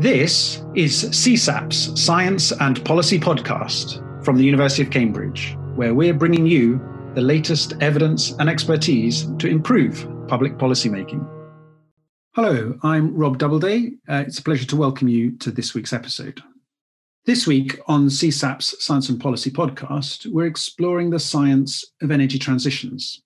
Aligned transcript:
This 0.00 0.62
is 0.76 1.06
CSAP's 1.06 2.00
Science 2.00 2.52
and 2.52 2.84
Policy 2.84 3.18
Podcast 3.18 4.24
from 4.24 4.36
the 4.36 4.44
University 4.44 4.84
of 4.84 4.90
Cambridge, 4.90 5.56
where 5.74 5.92
we're 5.92 6.14
bringing 6.14 6.46
you 6.46 6.80
the 7.16 7.20
latest 7.20 7.72
evidence 7.80 8.30
and 8.38 8.48
expertise 8.48 9.26
to 9.38 9.48
improve 9.48 10.08
public 10.28 10.56
policymaking. 10.56 11.28
Hello, 12.36 12.78
I'm 12.84 13.12
Rob 13.12 13.38
Doubleday. 13.38 13.90
Uh, 14.08 14.22
it's 14.24 14.38
a 14.38 14.42
pleasure 14.44 14.66
to 14.66 14.76
welcome 14.76 15.08
you 15.08 15.36
to 15.38 15.50
this 15.50 15.74
week's 15.74 15.92
episode. 15.92 16.40
This 17.26 17.48
week 17.48 17.80
on 17.88 18.06
CSAP's 18.06 18.80
Science 18.80 19.08
and 19.08 19.20
Policy 19.20 19.50
Podcast, 19.50 20.26
we're 20.26 20.46
exploring 20.46 21.10
the 21.10 21.18
science 21.18 21.84
of 22.02 22.12
energy 22.12 22.38
transitions. 22.38 23.20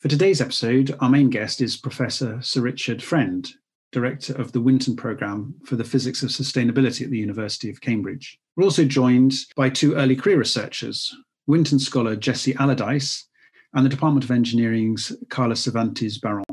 For 0.00 0.08
today's 0.08 0.40
episode, 0.40 0.96
our 0.98 1.08
main 1.08 1.30
guest 1.30 1.60
is 1.60 1.76
Professor 1.76 2.42
Sir 2.42 2.62
Richard 2.62 3.00
Friend, 3.00 3.48
Director 3.92 4.34
of 4.34 4.52
the 4.52 4.60
Winton 4.60 4.94
Programme 4.96 5.54
for 5.64 5.76
the 5.76 5.84
Physics 5.84 6.22
of 6.22 6.30
Sustainability 6.30 7.02
at 7.02 7.10
the 7.10 7.18
University 7.18 7.70
of 7.70 7.80
Cambridge. 7.80 8.38
We're 8.56 8.64
also 8.64 8.84
joined 8.84 9.34
by 9.56 9.70
two 9.70 9.94
early 9.94 10.14
career 10.16 10.38
researchers, 10.38 11.14
Winton 11.46 11.78
scholar 11.78 12.14
Jesse 12.14 12.54
Allardyce 12.54 13.26
and 13.74 13.84
the 13.84 13.90
Department 13.90 14.24
of 14.24 14.30
Engineering's 14.30 15.12
Carla 15.28 15.56
Cervantes 15.56 16.18
Baron. 16.18 16.44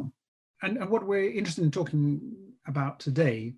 And, 0.61 0.77
and 0.77 0.89
what 0.89 1.05
we're 1.05 1.31
interested 1.31 1.63
in 1.63 1.71
talking 1.71 2.21
about 2.67 2.99
today 2.99 3.53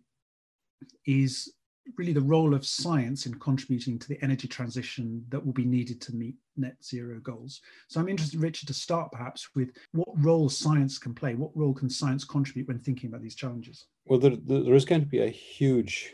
is 1.06 1.54
really 1.98 2.14
the 2.14 2.22
role 2.22 2.54
of 2.54 2.66
science 2.66 3.26
in 3.26 3.34
contributing 3.36 4.00
to 4.00 4.08
the 4.08 4.22
energy 4.24 4.48
transition 4.48 5.26
that 5.30 5.44
will 5.44 5.54
be 5.54 5.66
needed 5.66 6.02
to 6.02 6.16
meet 6.16 6.36
net 6.58 6.76
zero 6.84 7.20
goals. 7.20 7.62
So 7.88 8.00
I'm 8.00 8.10
interested, 8.10 8.40
Richard, 8.40 8.68
to 8.68 8.74
start 8.74 9.12
perhaps 9.12 9.50
with 9.56 9.72
what 9.92 10.08
role 10.24 10.50
science 10.50 10.98
can 10.98 11.14
play. 11.14 11.36
What 11.36 11.56
role 11.56 11.74
can 11.74 11.90
science 11.90 12.24
contribute 12.24 12.68
when 12.68 12.80
thinking 12.80 13.10
about 13.10 13.22
these 13.22 13.36
challenges? 13.36 13.86
Well, 14.06 14.20
there, 14.20 14.36
there 14.36 14.74
is 14.74 14.86
going 14.86 15.02
to 15.02 15.08
be 15.08 15.20
a 15.20 15.30
huge 15.30 16.14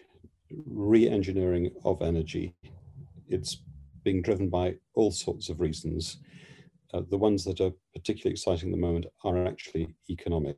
re 0.68 1.10
engineering 1.10 1.72
of 1.84 2.02
energy. 2.02 2.56
It's 3.28 3.62
being 4.04 4.22
driven 4.22 4.50
by 4.50 4.76
all 4.94 5.12
sorts 5.12 5.50
of 5.50 5.60
reasons. 5.60 6.18
Uh, 6.94 7.02
the 7.10 7.18
ones 7.18 7.44
that 7.44 7.60
are 7.60 7.72
particularly 7.94 8.34
exciting 8.34 8.70
at 8.70 8.76
the 8.76 8.82
moment 8.82 9.08
are 9.24 9.46
actually 9.46 9.96
economic. 10.10 10.58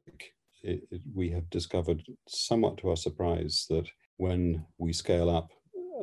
It, 0.62 0.88
it, 0.92 1.02
we 1.14 1.30
have 1.31 1.50
discovered, 1.50 2.04
somewhat 2.28 2.78
to 2.80 2.90
our 2.90 2.98
surprise, 2.98 3.66
that 3.70 3.88
when 4.18 4.66
we 4.78 4.94
scale 4.94 5.30
up 5.30 5.52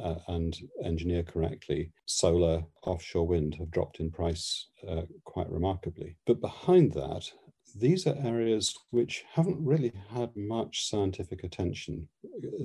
uh, 0.03 0.17
and 0.29 0.57
engineer 0.83 1.23
correctly, 1.23 1.93
solar, 2.07 2.65
offshore 2.83 3.27
wind 3.27 3.55
have 3.57 3.71
dropped 3.71 4.01
in 4.01 4.11
price 4.11 4.69
uh, 4.89 5.03
quite 5.25 5.51
remarkably. 5.51 6.17
But 6.27 6.41
behind 6.41 6.93
that, 6.95 7.31
these 7.77 8.07
are 8.07 8.17
areas 8.23 8.77
which 8.91 9.25
haven't 9.33 9.65
really 9.65 9.93
had 10.11 10.31
much 10.37 10.89
scientific 10.89 11.43
attention. 11.43 12.09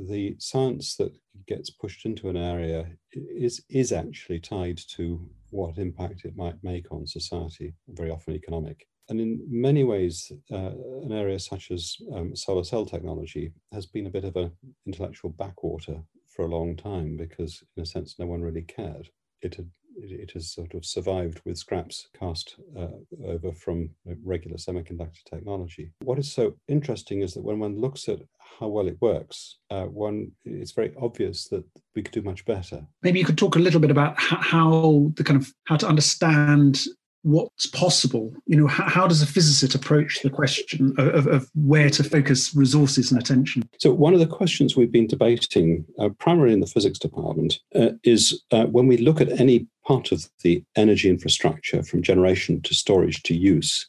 The 0.08 0.36
science 0.40 0.96
that 0.98 1.14
gets 1.48 1.70
pushed 1.70 2.06
into 2.06 2.30
an 2.30 2.38
area 2.38 2.88
is, 3.12 3.62
is 3.70 3.92
actually 3.92 4.40
tied 4.40 4.80
to 4.96 5.28
what 5.50 5.78
impact 5.78 6.26
it 6.26 6.38
might 6.38 6.64
make 6.64 6.92
on 6.92 7.08
society, 7.08 7.74
very 7.88 8.12
often 8.12 8.36
economic. 8.36 8.88
And 9.10 9.20
in 9.20 9.42
many 9.50 9.84
ways, 9.84 10.32
uh, 10.52 10.72
an 11.04 11.12
area 11.12 11.40
such 11.40 11.72
as 11.72 11.96
um, 12.14 12.36
solar 12.36 12.64
cell 12.64 12.86
technology 12.86 13.52
has 13.74 13.86
been 13.86 14.08
a 14.08 14.12
bit 14.12 14.24
of 14.24 14.36
an 14.36 14.52
intellectual 14.86 15.32
backwater 15.32 16.02
for 16.28 16.46
a 16.46 16.50
long 16.50 16.76
time 16.76 17.18
because, 17.18 17.64
in 17.76 17.84
a 17.84 17.86
sense, 17.86 18.18
no 18.20 18.28
one 18.28 18.42
really 18.42 18.62
cared. 18.62 19.10
It 19.42 19.56
had 19.56 19.70
it 20.02 20.32
has 20.32 20.52
sort 20.52 20.74
of 20.74 20.86
survived 20.86 21.42
with 21.46 21.58
scraps 21.58 22.08
cast 22.18 22.56
uh, 22.78 22.88
over 23.26 23.52
from 23.52 23.90
regular 24.24 24.58
semiconductor 24.58 25.24
technology. 25.30 25.92
What 26.04 26.20
is 26.20 26.32
so 26.32 26.56
interesting 26.68 27.22
is 27.22 27.34
that 27.34 27.44
when 27.44 27.60
one 27.60 27.80
looks 27.80 28.08
at 28.08 28.22
how 28.60 28.68
well 28.68 28.88
it 28.88 28.98
works, 29.02 29.58
uh, 29.70 29.86
one 29.86 30.32
it's 30.46 30.72
very 30.72 30.94
obvious 31.02 31.48
that 31.50 31.64
we 31.96 32.02
could 32.02 32.14
do 32.14 32.22
much 32.22 32.46
better. 32.46 32.86
Maybe 33.04 33.20
you 33.20 33.26
could 33.26 33.38
talk 33.38 33.56
a 33.56 33.60
little 33.60 33.80
bit 33.80 33.92
about 33.92 34.18
how 34.18 35.12
the 35.16 35.24
kind 35.24 35.42
of 35.42 35.52
how 35.66 35.78
to 35.78 35.88
understand 35.88 36.86
what's 37.24 37.66
possible? 37.66 38.34
You 38.46 38.58
know 38.58 38.68
how, 38.68 38.88
how, 38.88 39.08
does 39.08 39.22
a 39.22 39.28
physicist 39.28 39.76
approach 39.76 40.22
the 40.22 40.30
question 40.30 40.94
of, 40.98 41.28
of, 41.28 41.50
where 41.54 41.90
to 41.90 42.04
focus 42.04 42.56
resources 42.56 43.12
and 43.12 43.20
attention? 43.20 43.68
So 43.80 43.92
one 43.92 44.14
of 44.14 44.20
the 44.20 44.28
questions 44.28 44.76
we've 44.76 44.92
been 44.92 45.08
debating 45.08 45.86
uh, 46.00 46.10
primarily 46.20 46.54
in 46.54 46.62
the 46.62 46.68
physics 46.68 47.00
department 47.00 47.60
uh, 47.76 47.90
is 48.04 48.42
uh, 48.52 48.66
when 48.66 48.88
we 48.88 48.98
look 48.98 49.20
at 49.22 49.40
any 49.40 49.68
part 49.86 50.12
of 50.12 50.30
the 50.44 50.64
energy 50.76 51.10
infrastructure 51.10 51.84
from 51.84 52.02
generation 52.02 52.62
to 52.62 52.74
storage 52.74 53.24
to 53.24 53.36
use 53.36 53.88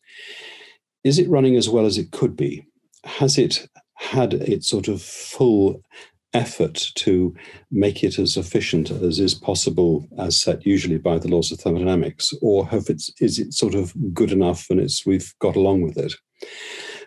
is 1.05 1.19
it 1.19 1.29
running 1.29 1.57
as 1.57 1.69
well 1.69 1.87
as 1.87 1.99
it 1.99 2.11
could 2.11 2.37
be? 2.37 2.67
Has 3.05 3.39
it 3.39 3.69
had 3.95 4.35
its 4.35 4.69
sort 4.69 4.89
of 4.89 5.03
full 5.03 5.83
effort 6.33 6.91
to 6.95 7.35
make 7.71 8.05
it 8.05 8.19
as 8.19 8.37
efficient 8.37 8.91
as 8.91 9.19
is 9.19 9.35
possible 9.35 10.07
as 10.19 10.41
set 10.41 10.65
usually 10.65 10.99
by 10.99 11.19
the 11.19 11.29
laws 11.29 11.51
of 11.51 11.59
thermodynamics 11.59 12.33
or 12.41 12.67
have 12.67 12.85
it's 12.89 13.11
is 13.21 13.39
it 13.39 13.53
sort 13.53 13.75
of 13.75 13.93
good 14.15 14.31
enough 14.31 14.69
and 14.71 14.81
it's 14.81 15.05
we've 15.05 15.35
got 15.41 15.57
along 15.57 15.83
with 15.83 15.97
it? 15.97 16.13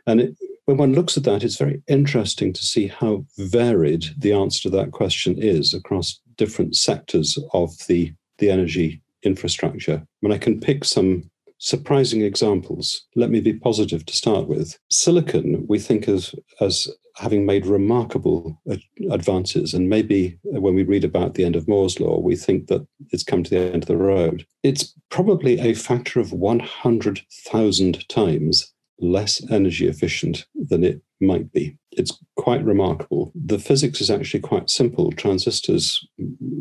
And 0.06 0.20
it, 0.22 0.36
when 0.66 0.78
one 0.78 0.94
looks 0.94 1.16
at 1.18 1.24
that 1.24 1.44
it's 1.44 1.58
very 1.58 1.82
interesting 1.88 2.52
to 2.54 2.66
see 2.66 2.88
how 2.88 3.26
varied 3.38 4.06
the 4.18 4.34
answer 4.34 4.62
to 4.64 4.70
that 4.72 4.92
question 4.92 5.36
is 5.38 5.74
across 5.74 6.20
different 6.36 6.76
sectors 6.76 7.38
of 7.54 7.72
the 7.88 8.14
the 8.40 8.50
energy 8.50 9.02
infrastructure. 9.24 10.06
When 10.20 10.34
i 10.34 10.38
can 10.38 10.60
pick 10.60 10.84
some 10.84 11.30
surprising 11.58 12.22
examples. 12.22 13.06
Let 13.16 13.30
me 13.30 13.40
be 13.40 13.54
positive 13.54 14.06
to 14.06 14.16
start 14.16 14.48
with. 14.48 14.78
Silicon, 14.90 15.66
we 15.68 15.80
think 15.80 16.08
of 16.08 16.34
as 16.60 16.88
having 17.16 17.46
made 17.46 17.66
remarkable 17.66 18.60
advances. 19.12 19.74
And 19.74 19.90
maybe 19.90 20.40
when 20.44 20.74
we 20.74 20.84
read 20.84 21.04
about 21.04 21.36
the 21.36 21.46
end 21.46 21.56
of 21.56 21.68
Moore's 21.68 22.00
Law, 22.00 22.20
we 22.20 22.36
think 22.36 22.68
that 22.68 22.86
it's 23.12 23.24
come 23.24 23.44
to 23.44 23.50
the 23.50 23.60
end 23.60 23.84
of 23.84 23.88
the 23.88 23.98
road. 23.98 24.46
It's 24.64 24.94
probably 25.10 25.60
a 25.60 25.74
factor 25.74 26.20
of 26.20 26.34
100,000 26.34 28.10
times 28.10 28.74
less 29.00 29.42
energy 29.52 29.88
efficient 29.88 30.46
than 30.56 30.84
it 30.84 31.02
might 31.26 31.52
be. 31.52 31.78
It's 31.92 32.18
quite 32.38 32.64
remarkable. 32.64 33.32
The 33.36 33.60
physics 33.60 34.02
is 34.02 34.10
actually 34.10 34.40
quite 34.40 34.70
simple. 34.70 35.12
Transistors, 35.12 36.06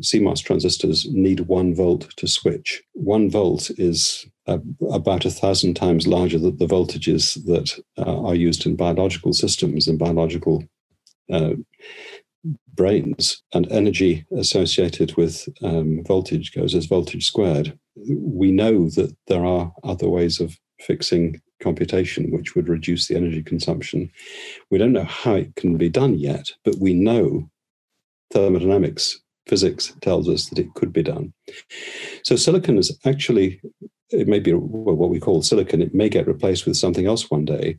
CMOS 0.01 0.43
transistors, 0.43 1.07
need 1.11 1.41
one 1.41 1.75
volt 1.75 2.09
to 2.17 2.27
switch. 2.27 2.83
One 2.93 3.31
volt 3.31 3.71
is 3.79 4.27
about 4.47 5.25
a 5.25 5.31
thousand 5.31 5.75
times 5.75 6.07
larger 6.07 6.39
than 6.39 6.57
the 6.59 6.67
voltages 6.67 7.35
that 7.47 7.79
uh, 7.99 8.27
are 8.27 8.35
used 8.35 8.67
in 8.67 8.77
biological 8.77 9.33
systems 9.33 9.87
and 9.87 9.99
biological 9.99 10.65
uh, 11.33 11.55
brains, 12.75 13.43
and 13.55 13.71
energy 13.71 14.27
associated 14.37 15.17
with 15.17 15.49
um, 15.63 16.03
voltage 16.05 16.53
goes 16.53 16.75
as 16.75 16.87
voltage 16.87 17.27
squared. 17.27 17.79
We 17.97 18.51
know 18.51 18.89
that 18.91 19.15
there 19.27 19.45
are 19.45 19.73
other 19.85 20.09
ways 20.09 20.41
of 20.41 20.57
fixing 20.81 21.41
computation 21.63 22.31
which 22.31 22.55
would 22.55 22.69
reduce 22.69 23.09
the 23.09 23.17
energy 23.17 23.43
consumption. 23.43 24.11
We 24.71 24.79
don't 24.79 24.93
know 24.93 25.05
how 25.05 25.35
it 25.35 25.55
can 25.57 25.77
be 25.77 25.89
done 25.89 26.19
yet, 26.19 26.51
but 26.65 26.77
we 26.79 26.93
know 26.95 27.49
thermodynamics, 28.33 29.21
physics 29.47 29.95
tells 30.01 30.29
us 30.29 30.49
that 30.49 30.59
it 30.59 30.75
could 30.75 30.93
be 30.93 31.03
done. 31.03 31.33
So 32.25 32.37
silicon 32.37 32.79
is 32.79 32.97
actually, 33.05 33.61
it 34.11 34.29
may 34.29 34.41
be 34.41 34.53
what 34.53 35.11
we 35.11 35.21
call 35.21 35.43
silicon, 35.43 35.83
it 35.83 35.95
may 35.95 36.09
get 36.09 36.27
replaced 36.27 36.67
with 36.67 36.77
something 36.77 37.07
else 37.07 37.31
one 37.31 37.45
day. 37.45 37.79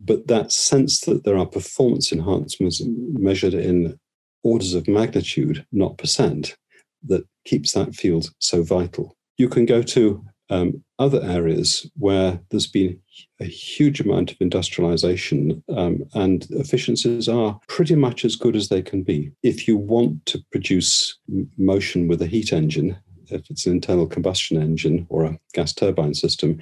But 0.00 0.26
that 0.26 0.50
sense 0.50 1.00
that 1.02 1.24
there 1.24 1.38
are 1.38 1.46
performance 1.46 2.12
enhancements 2.12 2.82
measured 2.84 3.54
in 3.54 3.98
orders 4.42 4.74
of 4.74 4.88
magnitude, 4.88 5.64
not 5.70 5.98
percent, 5.98 6.56
that 7.04 7.24
keeps 7.44 7.72
that 7.72 7.94
field 7.94 8.30
so 8.38 8.62
vital. 8.62 9.16
You 9.38 9.48
can 9.48 9.66
go 9.66 9.82
to 9.82 10.24
um, 10.52 10.84
other 10.98 11.22
areas 11.22 11.90
where 11.96 12.38
there's 12.50 12.66
been 12.66 13.00
a 13.40 13.44
huge 13.44 14.00
amount 14.00 14.30
of 14.30 14.36
industrialization 14.40 15.62
um, 15.74 16.04
and 16.14 16.46
efficiencies 16.50 17.28
are 17.28 17.58
pretty 17.68 17.94
much 17.94 18.24
as 18.24 18.36
good 18.36 18.54
as 18.54 18.68
they 18.68 18.82
can 18.82 19.02
be. 19.02 19.32
If 19.42 19.66
you 19.66 19.76
want 19.76 20.26
to 20.26 20.42
produce 20.52 21.18
motion 21.56 22.06
with 22.06 22.20
a 22.20 22.26
heat 22.26 22.52
engine, 22.52 22.98
if 23.30 23.48
it's 23.50 23.66
an 23.66 23.72
internal 23.72 24.06
combustion 24.06 24.60
engine 24.60 25.06
or 25.08 25.24
a 25.24 25.38
gas 25.54 25.72
turbine 25.72 26.14
system, 26.14 26.60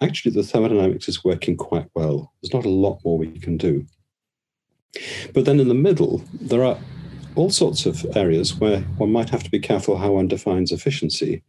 actually 0.00 0.32
the 0.32 0.42
thermodynamics 0.42 1.08
is 1.08 1.24
working 1.24 1.56
quite 1.56 1.88
well. 1.94 2.32
There's 2.42 2.54
not 2.54 2.66
a 2.66 2.70
lot 2.70 2.98
more 3.04 3.18
we 3.18 3.38
can 3.38 3.56
do. 3.56 3.86
But 5.32 5.44
then 5.44 5.60
in 5.60 5.68
the 5.68 5.74
middle, 5.74 6.24
there 6.32 6.64
are 6.64 6.78
all 7.36 7.50
sorts 7.50 7.86
of 7.86 8.04
areas 8.16 8.56
where 8.56 8.80
one 8.96 9.12
might 9.12 9.30
have 9.30 9.44
to 9.44 9.50
be 9.50 9.60
careful 9.60 9.96
how 9.96 10.12
one 10.12 10.26
defines 10.26 10.72
efficiency 10.72 11.44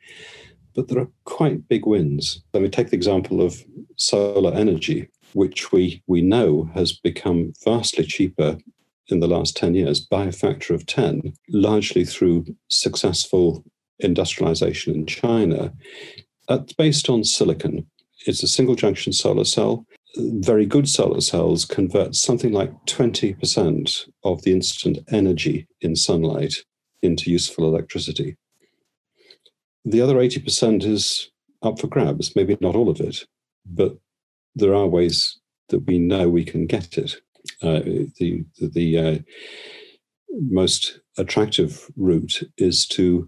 but 0.76 0.88
there 0.88 1.00
are 1.00 1.12
quite 1.26 1.68
big 1.68 1.86
wins. 1.86 2.44
Let 2.54 2.64
me 2.64 2.70
take 2.70 2.90
the 2.90 2.96
example 2.96 3.42
of 3.42 3.64
solar 3.96 4.54
energy, 4.54 5.10
which 5.34 5.72
we, 5.72 6.02
we 6.08 6.22
know 6.22 6.70
has 6.74 6.94
become 6.94 7.54
vastly 7.64 8.06
cheaper 8.06 8.58
in 9.08 9.20
the 9.20 9.28
last 9.28 9.58
10 9.58 9.76
years 9.76 10.00
by 10.00 10.26
a 10.26 10.32
factor 10.32 10.74
of 10.74 10.86
10, 10.86 11.34
largely 11.50 12.06
through 12.06 12.46
successful 12.68 13.64
industrialization 14.00 14.96
in 14.96 15.06
China. 15.06 15.74
It's 16.50 16.74
based 16.74 17.10
on 17.10 17.24
silicon. 17.24 17.88
It's 18.26 18.44
a 18.44 18.48
single 18.48 18.76
junction 18.76 19.14
solar 19.14 19.46
cell. 19.46 19.86
very 20.16 20.66
good 20.66 20.90
solar 20.90 21.22
cells 21.22 21.66
convert 21.66 22.16
something 22.16 22.52
like 22.52 22.74
20% 22.88 24.10
of 24.24 24.42
the 24.42 24.52
instant 24.52 24.98
energy 25.12 25.68
in 25.82 25.96
sunlight 25.96 26.56
into 27.02 27.30
useful 27.30 27.66
electricity. 27.66 28.36
The 29.90 30.02
other 30.02 30.16
80% 30.16 30.84
is 30.84 31.32
up 31.64 31.80
for 31.80 31.88
grabs, 31.88 32.36
maybe 32.36 32.56
not 32.62 32.76
all 32.76 32.90
of 32.90 33.02
it, 33.02 33.26
but 33.66 33.98
there 34.56 34.76
are 34.76 34.86
ways 34.86 35.40
that 35.70 35.80
we 35.80 35.98
know 35.98 36.30
we 36.30 36.46
can 36.46 36.68
get 36.68 36.98
it. 36.98 37.16
Uh, 37.64 37.80
the 38.20 38.46
the 38.60 38.98
uh, 38.98 39.18
most 40.30 41.00
attractive 41.18 41.90
route 41.96 42.44
is 42.58 42.86
to 42.88 43.28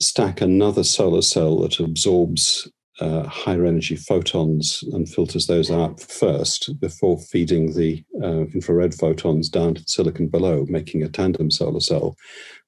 stack 0.00 0.42
another 0.42 0.84
solar 0.84 1.22
cell 1.22 1.60
that 1.60 1.80
absorbs 1.80 2.70
uh, 3.00 3.26
higher 3.28 3.64
energy 3.64 3.96
photons 3.96 4.82
and 4.92 5.08
filters 5.08 5.46
those 5.46 5.70
out 5.70 6.00
first 6.00 6.78
before 6.80 7.18
feeding 7.18 7.74
the 7.74 8.04
uh, 8.22 8.46
infrared 8.54 8.94
photons 8.94 9.48
down 9.48 9.74
to 9.74 9.80
the 9.82 9.88
silicon 9.88 10.28
below, 10.28 10.66
making 10.68 11.02
a 11.02 11.08
tandem 11.08 11.50
solar 11.50 11.80
cell. 11.80 12.16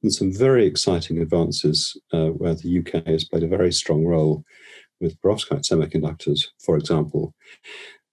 And 0.03 0.12
some 0.12 0.32
very 0.32 0.67
exciting 0.67 1.19
advances 1.19 2.00
uh, 2.12 2.29
where 2.29 2.55
the 2.55 2.79
UK 2.79 3.06
has 3.06 3.25
played 3.25 3.43
a 3.43 3.49
very 3.49 3.73
strong 3.73 4.05
role 4.05 4.44
with 5.00 5.21
perovskite 5.21 5.69
semiconductors, 5.69 6.47
for 6.65 6.76
example, 6.76 7.35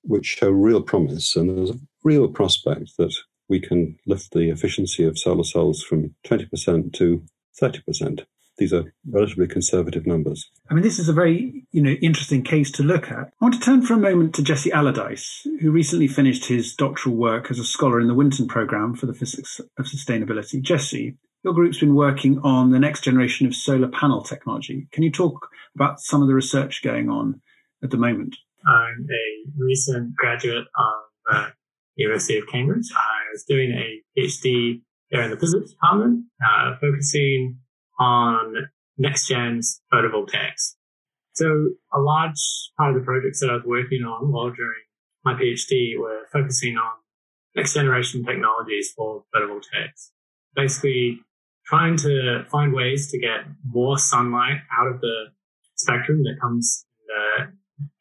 which 0.04 0.26
show 0.26 0.50
real 0.50 0.82
promise. 0.82 1.36
And 1.36 1.50
there's 1.50 1.72
a 1.72 1.80
real 2.04 2.28
prospect 2.28 2.98
that 2.98 3.14
we 3.50 3.60
can 3.60 3.98
lift 4.06 4.32
the 4.32 4.50
efficiency 4.50 5.04
of 5.04 5.20
solar 5.20 5.44
cells 5.44 5.84
from 5.84 6.16
20% 6.26 6.94
to 6.94 7.24
30% 7.62 8.26
these 8.58 8.74
are 8.74 8.94
relatively 9.10 9.48
conservative 9.48 10.06
numbers. 10.06 10.50
I 10.70 10.74
mean, 10.74 10.84
this 10.84 11.00
is 11.00 11.10
a 11.10 11.14
very 11.14 11.66
you 11.72 11.82
know 11.82 11.92
interesting 12.02 12.44
case 12.44 12.72
to 12.72 12.84
look 12.84 13.12
at. 13.12 13.28
I 13.28 13.32
want 13.42 13.54
to 13.54 13.60
turn 13.60 13.82
for 13.84 13.94
a 13.94 13.98
moment 13.98 14.36
to 14.36 14.44
Jesse 14.44 14.72
Allardyce, 14.72 15.48
who 15.62 15.72
recently 15.72 16.08
finished 16.08 16.46
his 16.46 16.76
doctoral 16.76 17.16
work 17.16 17.50
as 17.52 17.60
a 17.60 17.64
scholar 17.64 18.00
in 18.00 18.08
the 18.08 18.16
Winton 18.16 18.48
Programme 18.48 18.96
for 18.96 19.06
the 19.06 19.14
Physics 19.14 19.62
of 19.78 19.86
Sustainability. 19.86 20.62
Jesse, 20.62 21.18
your 21.44 21.54
group's 21.54 21.80
been 21.80 21.96
working 21.96 22.40
on 22.40 22.72
the 22.72 22.80
next 22.80 23.04
generation 23.04 23.48
of 23.48 23.56
solar 23.56 23.88
panel 23.88 24.22
technology. 24.22 24.88
Can 24.92 25.04
you 25.04 25.12
talk 25.12 25.48
about 25.76 26.00
some 26.00 26.22
of 26.22 26.28
the 26.28 26.34
research 26.34 26.82
going 26.84 27.10
on 27.10 27.42
at 27.84 27.92
the 27.92 27.98
moment? 27.98 28.36
I'm 28.66 29.08
a 29.10 29.64
recent 29.64 30.16
graduate 30.16 30.66
of 30.78 30.94
the 31.26 31.54
University 31.96 32.38
of 32.38 32.48
Cambridge. 32.48 32.88
I 32.96 33.32
was 33.32 33.44
doing 33.44 33.72
a 33.72 34.20
PhD 34.20 34.82
there 35.12 35.24
in 35.24 35.32
the 35.32 35.38
physics 35.38 35.72
department, 35.72 36.26
uh, 36.46 36.76
focusing 36.82 37.60
on 38.00 38.70
next 38.98 39.28
gen's 39.28 39.82
photovoltaics. 39.94 40.76
So 41.34 41.70
a 41.94 42.00
large 42.00 42.40
part 42.78 42.96
of 42.96 43.00
the 43.00 43.06
projects 43.06 43.40
that 43.42 43.50
I 43.50 43.56
was 43.56 43.64
working 43.66 44.04
on 44.04 44.32
while 44.32 44.50
during 44.50 44.82
my 45.24 45.34
PhD 45.34 45.98
were 45.98 46.22
focusing 46.32 46.78
on 46.78 46.92
next 47.56 47.74
generation 47.74 48.24
technologies 48.24 48.94
for 48.96 49.24
photovoltaics. 49.36 50.12
Basically 50.56 51.20
trying 51.66 51.98
to 51.98 52.46
find 52.50 52.74
ways 52.74 53.12
to 53.12 53.20
get 53.20 53.42
more 53.66 53.98
sunlight 53.98 54.62
out 54.80 54.88
of 54.88 55.02
the 55.02 55.26
spectrum 55.76 56.24
that 56.24 56.38
comes 56.42 56.86
in 57.00 57.50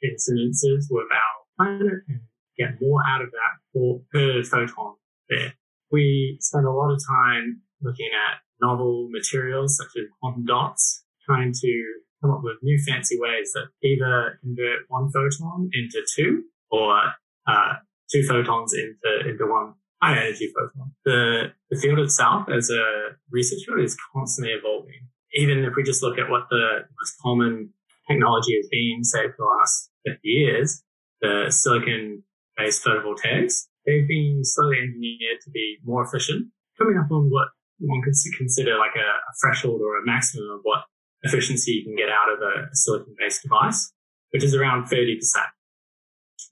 the 0.00 0.08
incidences 0.08 0.84
with 0.88 1.06
our 1.12 1.66
planet 1.66 2.02
and 2.08 2.20
get 2.56 2.80
more 2.80 3.02
out 3.06 3.22
of 3.22 3.30
that 3.30 3.58
for 3.72 4.00
per 4.12 4.42
photon 4.44 4.94
there. 5.28 5.52
We 5.90 6.38
spend 6.40 6.66
a 6.66 6.70
lot 6.70 6.92
of 6.92 7.00
time 7.06 7.60
looking 7.82 8.10
at 8.14 8.40
novel 8.60 9.08
materials 9.10 9.76
such 9.76 9.90
as 9.96 10.04
quantum 10.20 10.44
dots, 10.44 11.04
trying 11.24 11.52
to 11.52 11.94
come 12.22 12.30
up 12.30 12.40
with 12.42 12.56
new 12.62 12.78
fancy 12.86 13.16
ways 13.18 13.52
that 13.52 13.68
either 13.82 14.38
convert 14.42 14.80
one 14.88 15.10
photon 15.10 15.70
into 15.72 16.02
two 16.14 16.44
or 16.70 17.00
uh, 17.46 17.74
two 18.10 18.22
photons 18.26 18.74
into, 18.74 19.28
into 19.28 19.46
one 19.46 19.74
high 20.02 20.18
energy 20.18 20.52
photon. 20.54 20.92
The, 21.04 21.52
the 21.70 21.78
field 21.78 21.98
itself 21.98 22.48
as 22.54 22.70
a 22.70 23.16
research 23.30 23.60
field 23.66 23.80
is 23.80 23.96
constantly 24.14 24.52
evolving. 24.52 25.08
Even 25.34 25.64
if 25.64 25.74
we 25.76 25.82
just 25.82 26.02
look 26.02 26.18
at 26.18 26.30
what 26.30 26.44
the 26.50 26.84
most 27.00 27.14
common 27.22 27.70
technology 28.08 28.56
has 28.56 28.68
been, 28.70 29.04
say, 29.04 29.28
for 29.28 29.36
the 29.38 29.44
last 29.58 29.90
50 30.06 30.20
years, 30.28 30.82
the 31.20 31.46
silicon 31.50 32.22
based 32.56 32.84
photovoltaics, 32.84 33.66
they've 33.84 34.08
been 34.08 34.40
slowly 34.42 34.78
engineered 34.78 35.40
to 35.44 35.50
be 35.50 35.78
more 35.84 36.04
efficient, 36.04 36.48
coming 36.78 36.98
up 36.98 37.10
on 37.10 37.28
what 37.30 37.48
one 37.78 38.02
could 38.02 38.14
consider 38.36 38.78
like 38.78 38.96
a, 38.96 39.08
a 39.08 39.32
threshold 39.40 39.80
or 39.80 39.98
a 39.98 40.06
maximum 40.06 40.50
of 40.50 40.60
what 40.62 40.84
efficiency 41.22 41.72
you 41.72 41.84
can 41.84 41.96
get 41.96 42.08
out 42.08 42.32
of 42.32 42.40
a, 42.40 42.68
a 42.70 42.74
silicon 42.74 43.14
based 43.18 43.42
device, 43.42 43.92
which 44.30 44.44
is 44.44 44.54
around 44.54 44.86
30%. 44.86 45.18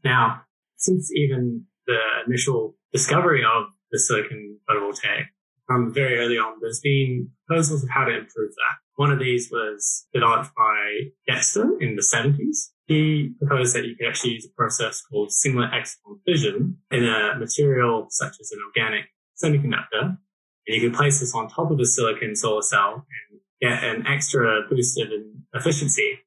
Now, 0.04 0.42
since 0.76 1.10
even 1.14 1.64
the 1.86 1.98
initial 2.26 2.74
discovery 2.92 3.42
of 3.44 3.66
the 3.90 3.98
silicon 3.98 4.58
photovoltaic 4.68 5.26
from 5.66 5.92
very 5.92 6.18
early 6.18 6.38
on, 6.38 6.58
there's 6.60 6.80
been 6.80 7.30
proposals 7.46 7.82
of 7.82 7.90
how 7.90 8.04
to 8.04 8.12
improve 8.12 8.50
that. 8.50 8.76
One 8.96 9.10
of 9.10 9.18
these 9.18 9.50
was 9.50 10.06
developed 10.12 10.50
by 10.56 11.10
Dexter 11.26 11.78
in 11.80 11.96
the 11.96 12.02
70s. 12.14 12.70
He 12.86 13.32
proposed 13.38 13.74
that 13.74 13.84
you 13.86 13.96
could 13.96 14.06
actually 14.06 14.34
use 14.34 14.46
a 14.46 14.54
process 14.54 15.00
called 15.00 15.32
singlet 15.32 15.70
exciton 15.72 16.20
fission 16.26 16.76
in 16.90 17.04
a 17.04 17.38
material 17.38 18.06
such 18.10 18.34
as 18.40 18.52
an 18.52 18.60
organic 18.66 19.06
semiconductor 19.42 20.16
and 20.66 20.74
you 20.74 20.80
can 20.80 20.96
place 20.96 21.20
this 21.20 21.34
on 21.34 21.48
top 21.48 21.70
of 21.70 21.78
a 21.78 21.84
silicon 21.84 22.34
solar 22.34 22.62
cell 22.62 23.06
and 23.30 23.40
get 23.60 23.84
an 23.84 24.06
extra 24.06 24.62
boost 24.68 24.98
in 24.98 25.42
efficiency. 25.54 26.18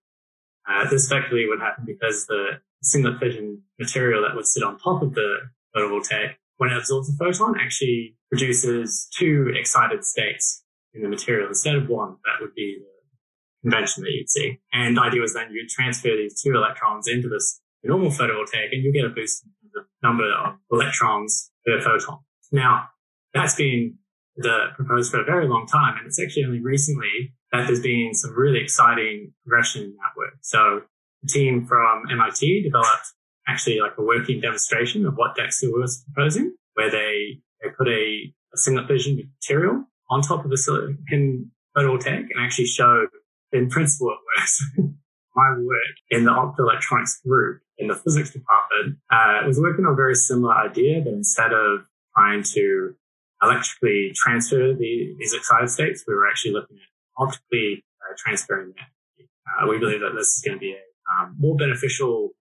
Uh, 0.67 0.87
this 0.89 1.05
effectively 1.05 1.45
would 1.47 1.59
happen 1.59 1.85
because 1.85 2.27
the 2.27 2.59
singlet 2.81 3.19
fission 3.19 3.61
material 3.79 4.21
that 4.21 4.35
would 4.35 4.45
sit 4.45 4.63
on 4.63 4.77
top 4.77 5.01
of 5.01 5.13
the 5.13 5.37
photovoltaic, 5.75 6.35
when 6.57 6.71
it 6.71 6.77
absorbs 6.77 7.09
a 7.09 7.13
photon, 7.17 7.55
actually 7.59 8.15
produces 8.29 9.07
two 9.17 9.51
excited 9.55 10.03
states 10.03 10.63
in 10.93 11.01
the 11.01 11.09
material 11.09 11.47
instead 11.47 11.75
of 11.75 11.87
one. 11.87 12.17
That 12.25 12.41
would 12.41 12.53
be 12.53 12.79
the 12.79 13.69
convention 13.69 14.03
that 14.03 14.11
you'd 14.11 14.29
see. 14.29 14.59
And 14.73 14.97
the 14.97 15.01
idea 15.01 15.21
was 15.21 15.33
then 15.33 15.51
you'd 15.51 15.69
transfer 15.69 16.09
these 16.09 16.41
two 16.41 16.53
electrons 16.53 17.07
into 17.07 17.29
this 17.29 17.61
normal 17.83 18.09
photovoltaic 18.09 18.73
and 18.73 18.83
you 18.83 18.91
get 18.91 19.05
a 19.05 19.09
boost 19.09 19.43
in 19.45 19.69
the 19.73 19.85
number 20.03 20.25
of 20.31 20.55
electrons 20.71 21.51
per 21.65 21.79
photon. 21.79 22.19
Now, 22.51 22.89
that's 23.33 23.55
been 23.55 23.97
the 24.37 24.67
proposed 24.75 25.11
for 25.11 25.21
a 25.21 25.25
very 25.25 25.47
long 25.47 25.67
time. 25.67 25.97
And 25.97 26.07
it's 26.07 26.21
actually 26.21 26.45
only 26.45 26.61
recently 26.61 27.33
that 27.51 27.67
there's 27.67 27.81
been 27.81 28.13
some 28.13 28.35
really 28.37 28.59
exciting 28.59 29.33
progression 29.43 29.83
in 29.83 29.95
that 29.95 30.17
work. 30.17 30.33
So 30.41 30.81
the 31.23 31.29
team 31.29 31.65
from 31.65 32.03
MIT 32.11 32.63
developed 32.63 33.13
actually 33.47 33.79
like 33.79 33.93
a 33.97 34.03
working 34.03 34.41
demonstration 34.41 35.05
of 35.05 35.15
what 35.15 35.35
Dexter 35.35 35.71
was 35.71 36.03
proposing, 36.13 36.55
where 36.73 36.91
they, 36.91 37.39
they 37.61 37.69
put 37.77 37.87
a, 37.87 38.33
a 38.53 38.57
singlet 38.57 38.87
material 38.89 39.85
on 40.09 40.21
top 40.21 40.45
of 40.45 40.51
a 40.51 40.57
silicon 40.57 41.51
photovoltaic 41.75 42.27
and 42.29 42.39
actually 42.39 42.65
showed 42.65 43.07
in 43.51 43.69
principle 43.69 44.09
it 44.09 44.39
works. 44.39 44.65
My 45.35 45.51
work 45.51 45.95
in 46.09 46.25
the 46.25 46.31
optoelectronics 46.31 47.23
group 47.23 47.61
in 47.77 47.87
the 47.87 47.95
physics 47.95 48.31
department 48.31 48.97
uh, 49.11 49.45
was 49.45 49.59
working 49.59 49.85
on 49.85 49.93
a 49.93 49.95
very 49.95 50.15
similar 50.15 50.55
idea, 50.55 50.99
but 50.99 51.13
instead 51.13 51.53
of 51.53 51.81
trying 52.15 52.41
to 52.41 52.95
electrically 53.41 54.11
transfer 54.15 54.73
the, 54.73 55.15
these 55.19 55.33
excited 55.33 55.69
states, 55.69 56.03
we 56.07 56.15
were 56.15 56.27
actually 56.27 56.53
looking 56.53 56.77
at 56.77 57.23
optically 57.23 57.83
uh, 58.01 58.13
transferring 58.17 58.73
that. 58.75 59.25
Uh, 59.47 59.67
we 59.67 59.79
believe 59.79 60.01
that 60.01 60.13
this 60.15 60.35
is 60.35 60.43
going 60.45 60.57
to 60.57 60.59
be 60.59 60.73
a 60.73 61.21
um, 61.21 61.35
more 61.39 61.55
beneficial 61.55 62.31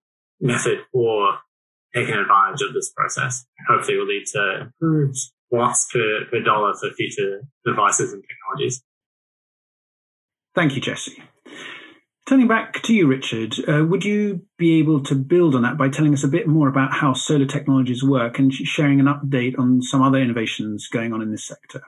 method 0.40 0.80
for 0.92 1.38
taking 1.94 2.14
advantage 2.14 2.62
of 2.62 2.74
this 2.74 2.92
process. 2.94 3.46
Hopefully 3.68 3.96
will 3.96 4.06
lead 4.06 4.24
to 4.32 4.60
improved 4.62 5.18
watts 5.50 5.88
per, 5.92 6.24
per 6.30 6.40
dollar 6.40 6.74
for 6.74 6.90
future 6.90 7.42
devices 7.64 8.12
and 8.12 8.22
technologies. 8.22 8.82
Thank 10.54 10.74
you, 10.74 10.80
Jesse. 10.80 11.22
Turning 12.26 12.48
back 12.48 12.82
to 12.82 12.92
you, 12.92 13.06
Richard, 13.06 13.54
uh, 13.68 13.84
would 13.84 14.04
you 14.04 14.42
be 14.58 14.80
able 14.80 15.00
to 15.04 15.14
build 15.14 15.54
on 15.54 15.62
that 15.62 15.78
by 15.78 15.88
telling 15.88 16.12
us 16.12 16.24
a 16.24 16.28
bit 16.28 16.48
more 16.48 16.66
about 16.68 16.92
how 16.92 17.12
solar 17.12 17.46
technologies 17.46 18.02
work 18.02 18.40
and 18.40 18.52
sharing 18.52 18.98
an 18.98 19.06
update 19.06 19.56
on 19.60 19.80
some 19.80 20.02
other 20.02 20.18
innovations 20.18 20.88
going 20.88 21.12
on 21.12 21.22
in 21.22 21.30
this 21.30 21.46
sector? 21.46 21.82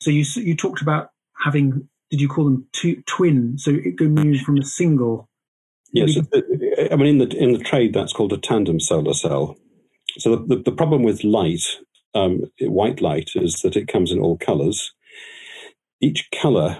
So 0.00 0.10
you 0.10 0.24
you 0.34 0.56
talked 0.56 0.82
about 0.82 1.10
having, 1.44 1.88
did 2.10 2.20
you 2.20 2.26
call 2.28 2.46
them 2.46 2.66
two, 2.72 3.00
twin? 3.06 3.58
So 3.58 3.70
it 3.70 3.96
could 3.96 4.10
move 4.10 4.40
from 4.40 4.58
a 4.58 4.64
single. 4.64 5.28
Yes, 5.92 6.18
I 6.90 6.96
mean 6.96 7.06
in 7.06 7.18
the 7.18 7.28
in 7.36 7.52
the 7.52 7.60
trade 7.60 7.94
that's 7.94 8.12
called 8.12 8.32
a 8.32 8.38
tandem 8.38 8.80
solar 8.80 9.14
cell. 9.14 9.56
So 10.18 10.34
the, 10.34 10.56
the, 10.56 10.62
the 10.64 10.72
problem 10.72 11.04
with 11.04 11.22
light, 11.22 11.62
um, 12.12 12.42
white 12.60 13.00
light, 13.00 13.30
is 13.36 13.60
that 13.62 13.76
it 13.76 13.86
comes 13.86 14.10
in 14.10 14.18
all 14.18 14.36
colours. 14.36 14.92
Each 16.00 16.28
colour 16.30 16.76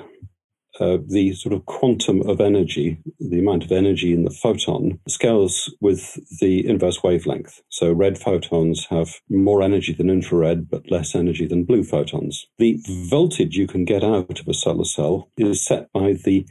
uh, 0.81 0.99
the 1.07 1.33
sort 1.35 1.55
of 1.55 1.67
quantum 1.67 2.23
of 2.29 2.41
energy, 2.41 2.99
the 3.21 3.39
amount 3.39 3.65
of 3.65 3.73
energy 3.73 4.13
in 4.13 4.25
the 4.25 4.31
photon, 4.31 4.99
scales 5.09 5.73
with 5.81 6.19
the 6.41 6.67
inverse 6.67 7.03
wavelength. 7.03 7.61
So 7.69 7.93
red 7.93 8.19
photons 8.19 8.87
have 8.91 9.21
more 9.29 9.63
energy 9.63 9.93
than 9.93 10.11
infrared, 10.11 10.69
but 10.69 10.91
less 10.91 11.15
energy 11.15 11.47
than 11.47 11.65
blue 11.65 11.85
photons. 11.85 12.47
The 12.59 12.81
voltage 13.09 13.57
you 13.57 13.67
can 13.67 13.85
get 13.85 14.05
out 14.05 14.41
of 14.41 14.49
a 14.49 14.55
solar 14.55 14.85
cell 14.85 15.31
is 15.37 15.65
set 15.65 15.93
by 15.93 16.15
the 16.25 16.47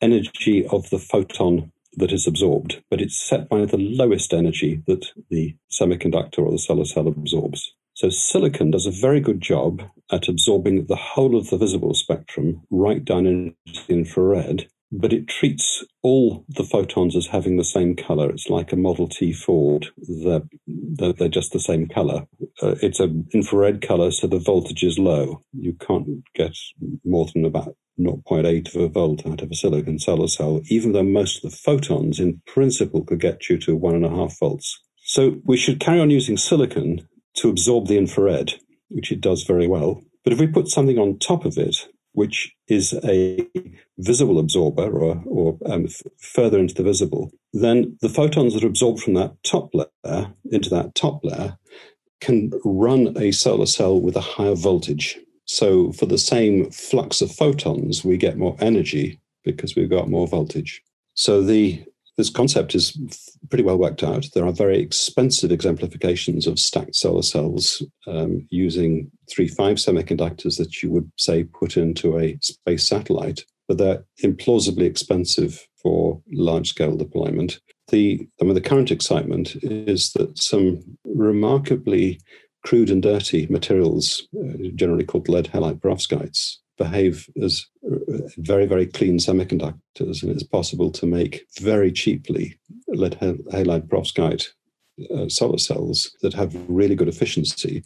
energy 0.00 0.66
of 0.66 0.90
the 0.90 0.98
photon 0.98 1.72
that 1.96 2.12
is 2.12 2.26
absorbed, 2.26 2.82
but 2.90 3.00
it's 3.00 3.20
set 3.20 3.48
by 3.48 3.64
the 3.64 3.76
lowest 3.76 4.32
energy 4.32 4.82
that 4.86 5.06
the 5.30 5.54
semiconductor 5.70 6.38
or 6.38 6.50
the 6.50 6.58
solar 6.58 6.84
cell 6.84 7.06
absorbs. 7.06 7.74
So 8.02 8.10
silicon 8.10 8.72
does 8.72 8.84
a 8.84 8.90
very 8.90 9.20
good 9.20 9.40
job 9.40 9.80
at 10.10 10.26
absorbing 10.26 10.86
the 10.86 10.96
whole 10.96 11.36
of 11.36 11.50
the 11.50 11.56
visible 11.56 11.94
spectrum 11.94 12.62
right 12.68 13.04
down 13.04 13.26
into 13.26 13.86
the 13.86 13.94
infrared, 13.94 14.66
but 14.90 15.12
it 15.12 15.28
treats 15.28 15.84
all 16.02 16.44
the 16.48 16.64
photons 16.64 17.14
as 17.14 17.28
having 17.28 17.58
the 17.58 17.64
same 17.64 17.94
color. 17.94 18.28
It's 18.30 18.48
like 18.48 18.72
a 18.72 18.76
Model 18.76 19.06
T 19.06 19.32
Ford. 19.32 19.86
They're, 19.96 20.42
they're, 20.66 21.28
just 21.28 21.52
the 21.52 21.60
same 21.60 21.86
color. 21.86 22.26
Uh, 22.60 22.74
it's 22.82 22.98
an 22.98 23.28
infrared 23.32 23.86
color, 23.86 24.10
so 24.10 24.26
the 24.26 24.40
voltage 24.40 24.82
is 24.82 24.98
low. 24.98 25.40
You 25.52 25.74
can't 25.74 26.24
get 26.34 26.56
more 27.04 27.28
than 27.32 27.44
about 27.44 27.76
0.8 28.00 28.74
of 28.74 28.82
a 28.82 28.88
volt 28.88 29.24
out 29.28 29.42
of 29.42 29.50
a 29.52 29.54
silicon 29.54 30.00
solar 30.00 30.26
cell, 30.26 30.60
even 30.66 30.90
though 30.90 31.04
most 31.04 31.44
of 31.44 31.52
the 31.52 31.56
photons 31.56 32.18
in 32.18 32.42
principle 32.48 33.04
could 33.04 33.20
get 33.20 33.48
you 33.48 33.58
to 33.58 33.76
one 33.76 33.94
and 33.94 34.04
a 34.04 34.10
half 34.10 34.40
volts. 34.40 34.80
So 35.04 35.36
we 35.44 35.56
should 35.56 35.78
carry 35.78 36.00
on 36.00 36.10
using 36.10 36.36
silicon 36.36 37.06
to 37.34 37.48
absorb 37.48 37.86
the 37.86 37.98
infrared, 37.98 38.54
which 38.88 39.12
it 39.12 39.20
does 39.20 39.44
very 39.44 39.66
well. 39.66 40.02
But 40.24 40.32
if 40.32 40.38
we 40.38 40.46
put 40.46 40.68
something 40.68 40.98
on 40.98 41.18
top 41.18 41.44
of 41.44 41.58
it, 41.58 41.76
which 42.12 42.54
is 42.68 42.92
a 43.04 43.46
visible 43.98 44.38
absorber 44.38 44.90
or, 44.90 45.22
or 45.26 45.58
um, 45.66 45.86
f- 45.86 46.02
further 46.18 46.58
into 46.58 46.74
the 46.74 46.82
visible, 46.82 47.32
then 47.52 47.96
the 48.02 48.08
photons 48.08 48.54
that 48.54 48.64
are 48.64 48.68
absorbed 48.68 49.00
from 49.00 49.14
that 49.14 49.34
top 49.44 49.70
layer 49.72 50.32
into 50.50 50.68
that 50.70 50.94
top 50.94 51.24
layer 51.24 51.56
can 52.20 52.52
run 52.64 53.16
a 53.16 53.32
solar 53.32 53.66
cell 53.66 54.00
with 54.00 54.16
a 54.16 54.20
higher 54.20 54.54
voltage. 54.54 55.18
So 55.46 55.92
for 55.92 56.06
the 56.06 56.18
same 56.18 56.70
flux 56.70 57.20
of 57.20 57.32
photons, 57.32 58.04
we 58.04 58.16
get 58.16 58.38
more 58.38 58.56
energy 58.60 59.20
because 59.42 59.74
we've 59.74 59.90
got 59.90 60.08
more 60.08 60.28
voltage. 60.28 60.82
So 61.14 61.42
the 61.42 61.84
this 62.16 62.30
concept 62.30 62.74
is 62.74 62.96
pretty 63.48 63.64
well 63.64 63.78
worked 63.78 64.02
out. 64.02 64.26
There 64.34 64.46
are 64.46 64.52
very 64.52 64.80
expensive 64.80 65.50
exemplifications 65.50 66.46
of 66.46 66.58
stacked 66.58 66.94
solar 66.94 67.22
cells 67.22 67.82
um, 68.06 68.46
using 68.50 69.10
three 69.30 69.48
five 69.48 69.76
semiconductors 69.76 70.58
that 70.58 70.82
you 70.82 70.90
would 70.90 71.10
say 71.16 71.44
put 71.44 71.76
into 71.76 72.18
a 72.18 72.38
space 72.42 72.86
satellite, 72.86 73.44
but 73.66 73.78
they're 73.78 74.04
implausibly 74.22 74.84
expensive 74.84 75.66
for 75.82 76.20
large 76.32 76.68
scale 76.68 76.96
deployment. 76.96 77.60
The 77.88 78.26
I 78.40 78.44
mean, 78.44 78.54
the 78.54 78.60
current 78.60 78.90
excitement 78.90 79.56
is 79.62 80.12
that 80.12 80.38
some 80.38 80.82
remarkably 81.04 82.20
crude 82.64 82.90
and 82.90 83.02
dirty 83.02 83.46
materials, 83.48 84.28
uh, 84.38 84.68
generally 84.76 85.04
called 85.04 85.28
lead 85.28 85.46
halide 85.46 85.80
perovskites, 85.80 86.58
behave 86.84 87.28
as 87.42 87.66
uh, 87.90 88.28
very, 88.38 88.66
very 88.66 88.86
clean 88.86 89.18
semiconductors, 89.18 90.22
and 90.22 90.30
it's 90.32 90.42
possible 90.58 90.90
to 90.90 91.06
make 91.06 91.46
very 91.60 91.92
cheaply 91.92 92.58
lead 92.88 93.18
halide 93.20 93.86
perovskite 93.88 94.46
uh, 95.14 95.28
solar 95.28 95.58
cells 95.58 96.16
that 96.22 96.34
have 96.34 96.54
really 96.68 96.94
good 96.94 97.08
efficiency. 97.08 97.82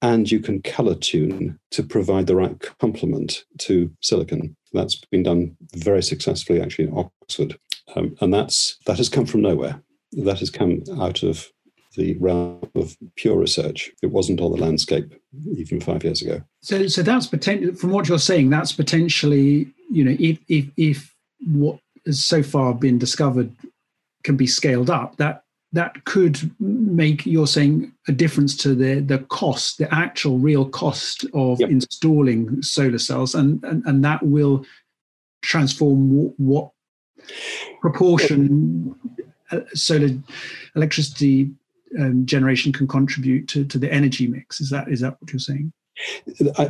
And 0.00 0.30
you 0.30 0.40
can 0.40 0.62
color 0.62 0.94
tune 0.94 1.58
to 1.72 1.82
provide 1.82 2.26
the 2.28 2.36
right 2.36 2.56
complement 2.78 3.44
to 3.66 3.90
silicon. 4.00 4.56
That's 4.72 4.96
been 5.12 5.24
done 5.24 5.56
very 5.74 6.02
successfully, 6.02 6.60
actually, 6.60 6.88
in 6.88 6.96
Oxford, 6.96 7.58
um, 7.94 8.16
and 8.20 8.32
that's 8.32 8.78
that 8.86 8.98
has 8.98 9.08
come 9.08 9.26
from 9.26 9.42
nowhere. 9.42 9.82
That 10.12 10.38
has 10.38 10.50
come 10.50 10.82
out 11.00 11.22
of 11.22 11.50
the 11.96 12.16
realm 12.18 12.68
of 12.74 12.96
pure 13.16 13.36
research. 13.36 13.90
It 14.02 14.10
wasn't 14.10 14.40
on 14.40 14.52
the 14.52 14.58
landscape 14.58 15.14
even 15.56 15.80
five 15.80 16.04
years 16.04 16.22
ago. 16.22 16.42
So, 16.60 16.86
so 16.86 17.02
that's 17.02 17.26
potential. 17.26 17.74
From 17.74 17.90
what 17.90 18.08
you're 18.08 18.18
saying, 18.18 18.50
that's 18.50 18.72
potentially, 18.72 19.72
you 19.90 20.04
know, 20.04 20.16
if 20.18 20.38
if 20.48 20.66
if 20.76 21.14
what 21.46 21.78
has 22.06 22.24
so 22.24 22.42
far 22.42 22.74
been 22.74 22.98
discovered 22.98 23.54
can 24.24 24.36
be 24.36 24.46
scaled 24.46 24.90
up, 24.90 25.16
that 25.16 25.44
that 25.72 26.04
could 26.04 26.50
make 26.60 27.26
you're 27.26 27.46
saying 27.46 27.92
a 28.06 28.12
difference 28.12 28.56
to 28.58 28.74
the 28.74 29.00
the 29.00 29.18
cost, 29.28 29.78
the 29.78 29.92
actual 29.94 30.38
real 30.38 30.68
cost 30.68 31.24
of 31.34 31.60
yep. 31.60 31.70
installing 31.70 32.62
solar 32.62 32.98
cells, 32.98 33.34
and, 33.34 33.62
and 33.64 33.84
and 33.86 34.04
that 34.04 34.22
will 34.22 34.64
transform 35.42 36.32
what 36.36 36.70
proportion 37.80 38.94
uh, 39.50 39.60
solar 39.74 40.10
electricity 40.74 41.50
um, 41.98 42.26
generation 42.26 42.72
can 42.72 42.86
contribute 42.86 43.48
to, 43.48 43.64
to 43.64 43.78
the 43.78 43.92
energy 43.92 44.26
mix. 44.26 44.60
Is 44.60 44.70
that 44.70 44.88
is 44.88 45.00
that 45.00 45.16
what 45.20 45.32
you're 45.32 45.40
saying? 45.40 45.72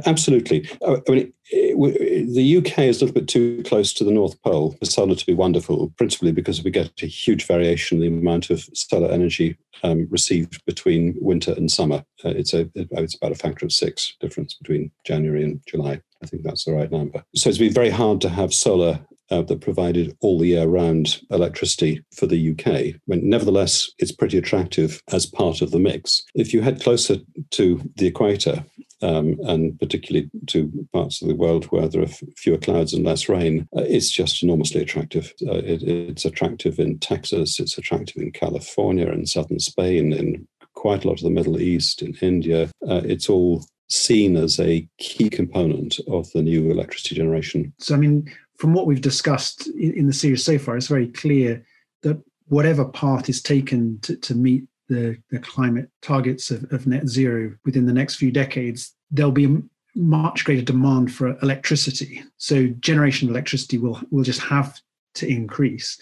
Absolutely. 0.07 0.69
I 0.87 1.01
mean, 1.09 1.33
the 1.51 2.57
UK 2.59 2.79
is 2.81 3.01
a 3.01 3.05
little 3.05 3.15
bit 3.15 3.29
too 3.29 3.63
close 3.65 3.93
to 3.95 4.05
the 4.05 4.11
North 4.11 4.41
Pole 4.43 4.73
for 4.73 4.85
solar 4.85 5.15
to 5.15 5.27
be 5.27 5.35
wonderful, 5.35 5.93
principally 5.97 6.33
because 6.33 6.63
we 6.63 6.71
get 6.71 6.91
a 7.03 7.07
huge 7.07 7.47
variation 7.47 8.03
in 8.03 8.15
the 8.15 8.21
amount 8.21 8.51
of 8.51 8.67
solar 8.75 9.11
energy 9.11 9.59
um, 9.83 10.09
received 10.11 10.65
between 10.65 11.17
winter 11.21 11.53
and 11.53 11.71
summer. 11.71 12.05
Uh, 12.25 12.31
it's 12.31 12.55
a 12.55 12.71
it's 12.75 13.17
about 13.17 13.33
a 13.33 13.37
factor 13.37 13.67
of 13.67 13.73
six 13.73 14.15
difference 14.21 14.55
between 14.55 14.91
January 15.05 15.45
and 15.45 15.61
July. 15.67 16.01
I 16.23 16.27
think 16.27 16.43
that's 16.43 16.65
the 16.65 16.73
right 16.73 16.91
number. 16.91 17.23
So 17.35 17.49
it's 17.49 17.59
been 17.59 17.73
very 17.73 17.91
hard 17.91 18.21
to 18.23 18.29
have 18.29 18.53
solar 18.53 19.01
uh, 19.31 19.43
that 19.43 19.61
provided 19.61 20.17
all 20.21 20.39
the 20.39 20.49
year 20.49 20.67
round 20.67 21.21
electricity 21.31 22.03
for 22.15 22.27
the 22.27 22.51
UK. 22.51 23.01
When, 23.07 23.29
nevertheless, 23.29 23.91
it's 23.99 24.13
pretty 24.13 24.39
attractive 24.39 25.03
as 25.13 25.27
part 25.27 25.63
of 25.63 25.71
the 25.71 25.79
mix. 25.79 26.23
If 26.35 26.53
you 26.53 26.63
head 26.63 26.83
closer 26.83 27.17
to 27.51 27.91
the 27.97 28.07
equator, 28.07 28.65
um, 29.01 29.39
and 29.45 29.79
particularly 29.79 30.29
to 30.47 30.73
parts 30.93 31.23
of 31.23 31.29
the 31.29 31.37
world 31.37 31.67
where 31.67 31.89
there 31.89 32.03
are 32.03 32.15
fewer 32.37 32.59
clouds 32.59 32.93
and 32.93 33.05
less 33.05 33.29
rain, 33.29 33.69
uh, 33.77 33.83
it's 33.83 34.11
just 34.11 34.43
enormously 34.43 34.83
attractive. 34.83 35.33
Uh, 35.47 35.59
it, 35.59 35.83
it's 35.83 36.25
attractive 36.25 36.79
in 36.79 36.99
Texas, 36.99 37.61
it's 37.61 37.79
attractive 37.79 38.21
in 38.23 38.33
California 38.33 39.09
and 39.09 39.29
southern 39.29 39.61
Spain, 39.61 40.13
in 40.13 40.47
quite 40.75 41.05
a 41.05 41.09
lot 41.09 41.19
of 41.19 41.25
the 41.25 41.31
Middle 41.31 41.61
East, 41.61 42.03
in 42.03 42.15
India. 42.21 42.71
Uh, 42.89 43.03
it's 43.05 43.29
all 43.29 43.65
seen 43.89 44.37
as 44.37 44.61
a 44.61 44.87
key 44.99 45.31
component 45.31 45.99
of 46.09 46.31
the 46.33 46.43
new 46.43 46.71
electricity 46.71 47.15
generation. 47.15 47.73
So, 47.79 47.95
I 47.95 47.99
mean, 47.99 48.31
from 48.59 48.75
what 48.75 48.87
we've 48.87 49.01
discussed 49.01 49.69
in, 49.69 50.07
the 50.07 50.13
series 50.13 50.45
so 50.45 50.59
far, 50.59 50.77
it's 50.77 50.89
very 50.89 51.09
clear 51.09 51.65
that 52.03 52.21
whatever 52.49 52.85
path 52.85 53.29
is 53.29 53.41
taken 53.41 53.99
to, 54.01 54.17
to 54.17 54.35
meet 54.35 54.65
the, 54.89 55.17
the 55.31 55.39
climate 55.39 55.89
targets 56.03 56.51
of, 56.51 56.71
of 56.73 56.87
net 56.87 57.07
zero 57.07 57.55
within 57.65 57.87
the 57.87 57.93
next 57.93 58.17
few 58.17 58.33
decades, 58.33 58.95
there'll 59.11 59.31
be 59.31 59.47
a 59.47 59.63
much 59.95 60.45
greater 60.45 60.63
demand 60.63 61.13
for 61.13 61.39
electricity. 61.41 62.23
So 62.37 62.67
generation 62.81 63.29
of 63.29 63.35
electricity 63.35 63.79
will 63.79 64.01
will 64.11 64.25
just 64.25 64.41
have 64.41 64.79
to 65.15 65.27
increase. 65.27 65.99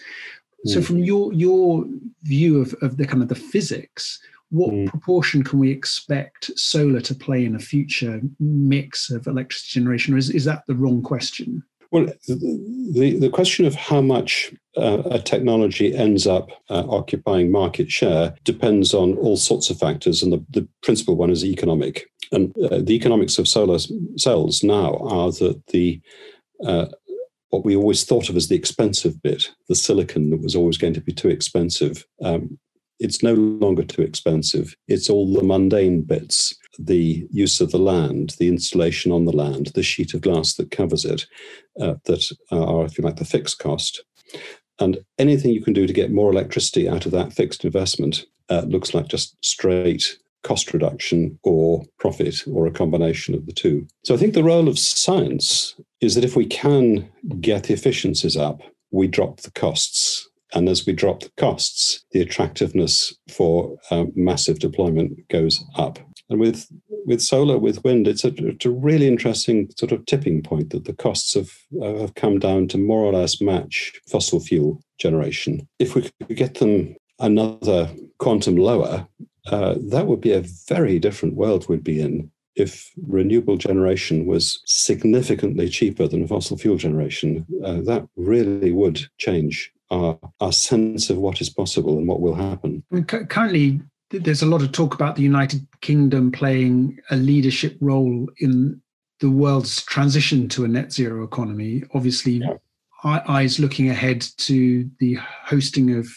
Mm. 0.65 0.73
So 0.73 0.81
from 0.81 0.99
your 0.99 1.33
your 1.33 1.85
view 2.23 2.61
of, 2.61 2.75
of 2.81 2.97
the 2.97 3.05
kind 3.05 3.21
of 3.21 3.29
the 3.29 3.35
physics, 3.35 4.19
what 4.49 4.71
mm. 4.71 4.87
proportion 4.87 5.43
can 5.43 5.59
we 5.59 5.69
expect 5.71 6.57
solar 6.57 7.01
to 7.01 7.15
play 7.15 7.45
in 7.45 7.55
a 7.55 7.59
future 7.59 8.21
mix 8.39 9.11
of 9.11 9.27
electricity 9.27 9.79
generation, 9.79 10.13
or 10.13 10.17
is, 10.17 10.29
is 10.29 10.45
that 10.45 10.63
the 10.67 10.75
wrong 10.75 11.01
question? 11.01 11.63
Well, 11.91 12.07
the, 12.27 13.17
the 13.19 13.29
question 13.29 13.65
of 13.65 13.75
how 13.75 14.01
much 14.01 14.53
uh, 14.75 15.03
a 15.09 15.19
technology 15.19 15.95
ends 15.95 16.27
up 16.27 16.49
uh, 16.69 16.83
occupying 16.89 17.51
market 17.51 17.91
share 17.91 18.35
depends 18.43 18.93
on 18.93 19.15
all 19.17 19.37
sorts 19.37 19.69
of 19.69 19.79
factors, 19.79 20.21
and 20.21 20.33
the, 20.33 20.43
the 20.49 20.67
principal 20.83 21.15
one 21.15 21.29
is 21.29 21.45
economic. 21.45 22.09
And 22.31 22.53
uh, 22.57 22.79
the 22.81 22.93
economics 22.93 23.39
of 23.39 23.47
solar 23.47 23.79
cells 24.17 24.63
now 24.63 24.97
are 24.97 25.31
that 25.31 25.61
the 25.67 26.01
uh, 26.65 26.87
what 27.49 27.63
we 27.63 27.75
always 27.75 28.03
thought 28.03 28.29
of 28.29 28.35
as 28.35 28.49
the 28.49 28.55
expensive 28.55 29.21
bit, 29.21 29.49
the 29.69 29.75
silicon 29.75 30.31
that 30.31 30.41
was 30.41 30.55
always 30.55 30.77
going 30.77 30.93
to 30.93 31.01
be 31.01 31.13
too 31.13 31.29
expensive, 31.29 32.05
um, 32.21 32.59
it's 32.99 33.23
no 33.23 33.33
longer 33.33 33.83
too 33.83 34.01
expensive. 34.01 34.75
It's 34.87 35.09
all 35.09 35.31
the 35.31 35.43
mundane 35.43 36.01
bits 36.01 36.56
the 36.79 37.27
use 37.31 37.61
of 37.61 37.71
the 37.71 37.79
land, 37.79 38.35
the 38.39 38.47
installation 38.47 39.11
on 39.11 39.25
the 39.25 39.35
land, 39.35 39.67
the 39.67 39.83
sheet 39.83 40.13
of 40.13 40.21
glass 40.21 40.55
that 40.55 40.71
covers 40.71 41.05
it, 41.05 41.25
uh, 41.79 41.95
that 42.05 42.23
are, 42.51 42.85
if 42.85 42.97
you 42.97 43.03
like, 43.03 43.17
the 43.17 43.25
fixed 43.25 43.59
cost. 43.59 44.03
And 44.79 44.99
anything 45.17 45.51
you 45.51 45.63
can 45.63 45.73
do 45.73 45.87
to 45.87 45.93
get 45.93 46.11
more 46.11 46.31
electricity 46.31 46.87
out 46.87 47.05
of 47.05 47.11
that 47.13 47.33
fixed 47.33 47.65
investment 47.65 48.25
uh, 48.49 48.61
looks 48.67 48.93
like 48.93 49.07
just 49.07 49.35
straight 49.43 50.17
cost 50.43 50.71
reduction 50.73 51.37
or 51.43 51.83
profit 51.99 52.43
or 52.47 52.67
a 52.67 52.71
combination 52.71 53.35
of 53.35 53.45
the 53.45 53.51
two. 53.51 53.85
So 54.05 54.13
I 54.13 54.17
think 54.17 54.33
the 54.33 54.43
role 54.43 54.67
of 54.67 54.79
science 54.79 55.75
is 55.99 56.15
that 56.15 56.23
if 56.23 56.35
we 56.35 56.45
can 56.45 57.09
get 57.41 57.63
the 57.63 57.73
efficiencies 57.73 58.37
up, 58.37 58.61
we 58.91 59.07
drop 59.07 59.41
the 59.41 59.51
costs. 59.51 60.29
And 60.53 60.69
as 60.69 60.85
we 60.85 60.93
drop 60.93 61.21
the 61.21 61.31
costs, 61.37 62.05
the 62.11 62.21
attractiveness 62.21 63.13
for 63.29 63.77
um, 63.91 64.13
massive 64.15 64.59
deployment 64.59 65.27
goes 65.27 65.61
up. 65.75 65.99
And 66.29 66.39
with 66.39 66.67
with 67.05 67.21
solar, 67.21 67.57
with 67.57 67.83
wind, 67.83 68.07
it's 68.07 68.25
a, 68.25 68.33
it's 68.45 68.65
a 68.65 68.69
really 68.69 69.07
interesting 69.07 69.69
sort 69.77 69.93
of 69.93 70.05
tipping 70.05 70.43
point 70.43 70.71
that 70.71 70.85
the 70.85 70.93
costs 70.93 71.33
have 71.35 71.51
uh, 71.81 71.99
have 71.99 72.15
come 72.15 72.39
down 72.39 72.67
to 72.69 72.77
more 72.77 73.03
or 73.03 73.13
less 73.13 73.39
match 73.41 73.93
fossil 74.09 74.39
fuel 74.39 74.81
generation. 74.99 75.67
If 75.79 75.95
we 75.95 76.01
could 76.01 76.35
get 76.35 76.55
them 76.55 76.95
another 77.19 77.89
quantum 78.19 78.57
lower, 78.57 79.07
uh, 79.51 79.75
that 79.89 80.07
would 80.07 80.21
be 80.21 80.33
a 80.33 80.43
very 80.67 80.99
different 80.99 81.35
world 81.35 81.69
we'd 81.69 81.83
be 81.83 82.01
in 82.01 82.29
if 82.57 82.91
renewable 83.07 83.55
generation 83.55 84.25
was 84.25 84.61
significantly 84.65 85.69
cheaper 85.69 86.07
than 86.07 86.27
fossil 86.27 86.57
fuel 86.57 86.75
generation, 86.75 87.45
uh, 87.63 87.79
that 87.81 88.07
really 88.15 88.71
would 88.71 88.99
change 89.19 89.71
our, 89.91 90.17
our 90.41 90.51
sense 90.51 91.09
of 91.09 91.17
what 91.17 91.39
is 91.39 91.49
possible 91.49 91.97
and 91.97 92.07
what 92.07 92.19
will 92.19 92.33
happen. 92.33 92.83
Currently, 93.05 93.79
there's 94.09 94.41
a 94.41 94.47
lot 94.47 94.61
of 94.61 94.71
talk 94.71 94.93
about 94.93 95.15
the 95.15 95.23
United 95.23 95.65
Kingdom 95.81 96.31
playing 96.31 96.99
a 97.11 97.15
leadership 97.15 97.77
role 97.81 98.27
in 98.39 98.81
the 99.19 99.29
world's 99.29 99.83
transition 99.83 100.47
to 100.49 100.63
a 100.63 100.67
net 100.67 100.93
zero 100.93 101.23
economy. 101.23 101.83
Obviously, 101.93 102.33
yeah. 102.33 102.53
eyes 103.03 103.59
looking 103.59 103.89
ahead 103.89 104.25
to 104.37 104.89
the 104.99 105.15
hosting 105.43 105.97
of 105.97 106.07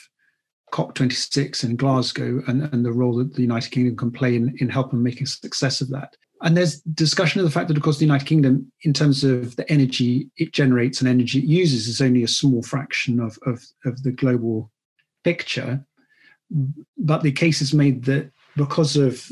COP26 0.72 1.64
in 1.64 1.76
Glasgow 1.76 2.42
and, 2.46 2.62
and 2.72 2.84
the 2.84 2.92
role 2.92 3.16
that 3.16 3.34
the 3.34 3.42
United 3.42 3.70
Kingdom 3.70 3.96
can 3.96 4.10
play 4.10 4.36
in, 4.36 4.54
in 4.58 4.68
helping 4.68 5.02
making 5.02 5.26
success 5.26 5.80
of 5.80 5.88
that. 5.90 6.16
And 6.42 6.56
there's 6.56 6.80
discussion 6.80 7.40
of 7.40 7.44
the 7.44 7.50
fact 7.50 7.68
that, 7.68 7.76
of 7.76 7.82
course, 7.82 7.98
the 7.98 8.06
United 8.06 8.26
Kingdom, 8.26 8.70
in 8.82 8.92
terms 8.92 9.24
of 9.24 9.56
the 9.56 9.70
energy 9.70 10.30
it 10.36 10.52
generates 10.52 11.00
and 11.00 11.08
energy 11.08 11.40
it 11.40 11.44
uses, 11.44 11.86
is 11.86 12.00
only 12.00 12.22
a 12.22 12.28
small 12.28 12.62
fraction 12.62 13.20
of, 13.20 13.38
of, 13.44 13.62
of 13.84 14.02
the 14.02 14.12
global 14.12 14.70
picture. 15.22 15.84
But 16.98 17.22
the 17.22 17.32
case 17.32 17.60
is 17.60 17.72
made 17.72 18.04
that 18.04 18.30
because 18.56 18.96
of 18.96 19.26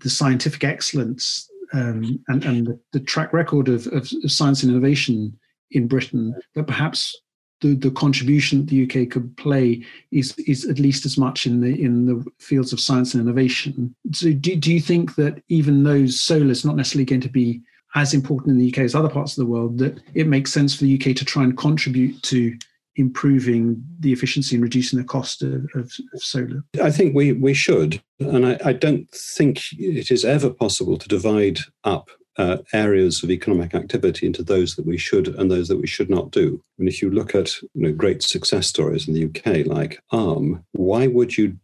the 0.00 0.10
scientific 0.10 0.64
excellence 0.64 1.48
um, 1.72 2.22
and, 2.28 2.44
and 2.44 2.66
the, 2.66 2.80
the, 2.92 3.00
track 3.00 3.32
record 3.32 3.68
of, 3.68 3.86
of, 3.88 4.08
science 4.30 4.62
and 4.62 4.72
innovation 4.72 5.36
in 5.72 5.88
Britain, 5.88 6.34
that 6.54 6.66
perhaps 6.66 7.16
the, 7.60 7.74
the 7.74 7.90
contribution 7.90 8.66
the 8.66 8.84
UK 8.84 9.10
could 9.10 9.36
play 9.36 9.84
is 10.12 10.36
is 10.40 10.66
at 10.66 10.78
least 10.78 11.06
as 11.06 11.16
much 11.16 11.46
in 11.46 11.60
the 11.60 11.82
in 11.82 12.06
the 12.06 12.24
fields 12.38 12.72
of 12.72 12.80
science 12.80 13.14
and 13.14 13.22
innovation. 13.22 13.94
So 14.12 14.32
do, 14.32 14.56
do 14.56 14.72
you 14.72 14.80
think 14.80 15.16
that 15.16 15.42
even 15.48 15.82
though 15.82 16.06
solar 16.06 16.50
is 16.50 16.64
not 16.64 16.76
necessarily 16.76 17.06
going 17.06 17.22
to 17.22 17.28
be 17.28 17.62
as 17.94 18.12
important 18.12 18.50
in 18.50 18.58
the 18.58 18.70
UK 18.70 18.78
as 18.80 18.94
other 18.94 19.08
parts 19.08 19.32
of 19.32 19.44
the 19.44 19.50
world, 19.50 19.78
that 19.78 19.98
it 20.14 20.26
makes 20.26 20.52
sense 20.52 20.74
for 20.74 20.84
the 20.84 20.94
UK 20.94 21.16
to 21.16 21.24
try 21.24 21.42
and 21.42 21.56
contribute 21.56 22.22
to 22.24 22.56
improving 22.96 23.82
the 24.00 24.12
efficiency 24.12 24.56
and 24.56 24.62
reducing 24.62 24.98
the 24.98 25.04
cost 25.04 25.42
of, 25.42 25.66
of, 25.74 25.92
of 26.14 26.22
solar? 26.22 26.62
I 26.82 26.90
think 26.90 27.14
we, 27.14 27.32
we 27.32 27.54
should. 27.54 28.02
And 28.20 28.46
I, 28.46 28.58
I, 28.64 28.72
don't 28.72 29.08
think 29.10 29.60
it 29.72 30.10
is 30.10 30.24
ever 30.24 30.50
possible 30.50 30.96
to 30.96 31.08
divide 31.08 31.60
up 31.84 32.10
uh, 32.38 32.58
areas 32.72 33.22
of 33.22 33.30
economic 33.30 33.74
activity 33.74 34.26
into 34.26 34.42
those 34.42 34.76
that 34.76 34.86
we 34.86 34.98
should 34.98 35.28
and 35.28 35.50
those 35.50 35.68
that 35.68 35.80
we 35.80 35.86
should 35.86 36.10
not 36.10 36.30
do. 36.30 36.62
And 36.78 36.88
if 36.88 37.00
you 37.00 37.10
look 37.10 37.34
at 37.34 37.60
you 37.62 37.68
know, 37.74 37.92
great 37.92 38.22
success 38.22 38.66
stories 38.66 39.08
in 39.08 39.14
the 39.14 39.24
UK, 39.24 39.66
like 39.66 40.00
ARM, 40.10 40.64
why 40.72 41.06
would 41.06 41.36
you 41.36 41.56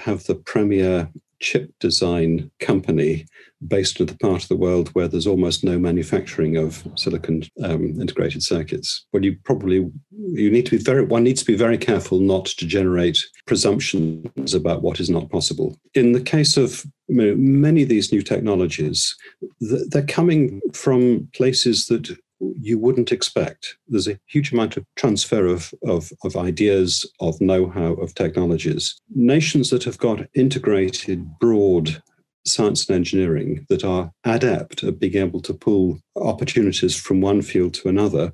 have 0.00 0.24
the 0.24 0.34
premier 0.34 1.08
chip 1.40 1.70
design 1.80 2.50
company 2.60 3.26
based 3.66 4.00
in 4.00 4.06
the 4.06 4.16
part 4.18 4.42
of 4.42 4.48
the 4.48 4.56
world 4.56 4.88
where 4.90 5.08
there's 5.08 5.26
almost 5.26 5.64
no 5.64 5.78
manufacturing 5.78 6.56
of 6.56 6.86
silicon 6.94 7.42
um, 7.64 8.00
integrated 8.00 8.42
circuits. 8.42 9.06
Well, 9.12 9.24
you 9.24 9.36
probably 9.44 9.90
you 10.10 10.50
need 10.50 10.66
to 10.66 10.76
be 10.76 10.82
very 10.82 11.04
one 11.04 11.24
needs 11.24 11.40
to 11.40 11.46
be 11.46 11.56
very 11.56 11.78
careful 11.78 12.20
not 12.20 12.46
to 12.46 12.66
generate 12.66 13.18
presumptions 13.46 14.54
about 14.54 14.82
what 14.82 15.00
is 15.00 15.10
not 15.10 15.30
possible. 15.30 15.78
In 15.94 16.12
the 16.12 16.20
case 16.20 16.56
of 16.56 16.84
many 17.08 17.82
of 17.82 17.88
these 17.88 18.12
new 18.12 18.22
technologies, 18.22 19.16
they're 19.60 20.06
coming 20.06 20.60
from 20.72 21.28
places 21.34 21.86
that 21.86 22.16
you 22.40 22.78
wouldn't 22.78 23.12
expect. 23.12 23.76
There's 23.88 24.08
a 24.08 24.18
huge 24.26 24.52
amount 24.52 24.76
of 24.76 24.84
transfer 24.96 25.46
of, 25.46 25.72
of, 25.84 26.12
of 26.24 26.36
ideas, 26.36 27.10
of 27.20 27.40
know 27.40 27.68
how, 27.68 27.94
of 27.94 28.14
technologies. 28.14 29.00
Nations 29.14 29.70
that 29.70 29.84
have 29.84 29.98
got 29.98 30.26
integrated, 30.34 31.38
broad 31.38 32.02
science 32.46 32.88
and 32.88 32.96
engineering 32.96 33.66
that 33.68 33.84
are 33.84 34.12
adept 34.24 34.84
at 34.84 35.00
being 35.00 35.16
able 35.16 35.40
to 35.40 35.52
pull 35.52 35.98
opportunities 36.16 36.94
from 36.94 37.20
one 37.20 37.42
field 37.42 37.74
to 37.74 37.88
another 37.88 38.32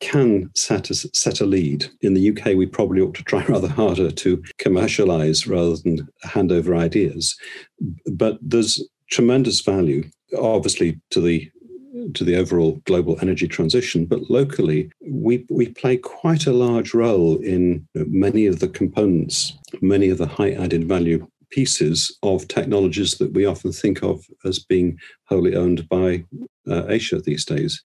can 0.00 0.50
set 0.54 0.90
a, 0.90 0.94
set 0.94 1.40
a 1.40 1.46
lead. 1.46 1.86
In 2.02 2.14
the 2.14 2.30
UK, 2.30 2.56
we 2.56 2.66
probably 2.66 3.00
ought 3.00 3.14
to 3.14 3.24
try 3.24 3.44
rather 3.48 3.68
harder 3.68 4.10
to 4.10 4.42
commercialize 4.58 5.46
rather 5.46 5.76
than 5.76 6.06
hand 6.22 6.52
over 6.52 6.74
ideas. 6.74 7.36
But 8.12 8.38
there's 8.42 8.86
tremendous 9.10 9.60
value, 9.60 10.04
obviously, 10.38 11.00
to 11.10 11.20
the 11.20 11.50
to 12.14 12.24
the 12.24 12.36
overall 12.36 12.80
global 12.84 13.18
energy 13.20 13.48
transition, 13.48 14.04
but 14.04 14.30
locally, 14.30 14.90
we, 15.00 15.46
we 15.48 15.68
play 15.68 15.96
quite 15.96 16.46
a 16.46 16.52
large 16.52 16.94
role 16.94 17.36
in 17.38 17.86
many 17.94 18.46
of 18.46 18.60
the 18.60 18.68
components, 18.68 19.56
many 19.80 20.10
of 20.10 20.18
the 20.18 20.26
high 20.26 20.52
added 20.52 20.84
value 20.86 21.26
pieces 21.50 22.18
of 22.22 22.48
technologies 22.48 23.18
that 23.18 23.32
we 23.32 23.46
often 23.46 23.72
think 23.72 24.02
of 24.02 24.26
as 24.44 24.58
being 24.58 24.98
wholly 25.28 25.54
owned 25.54 25.88
by 25.88 26.24
uh, 26.68 26.84
Asia 26.88 27.20
these 27.20 27.44
days. 27.44 27.82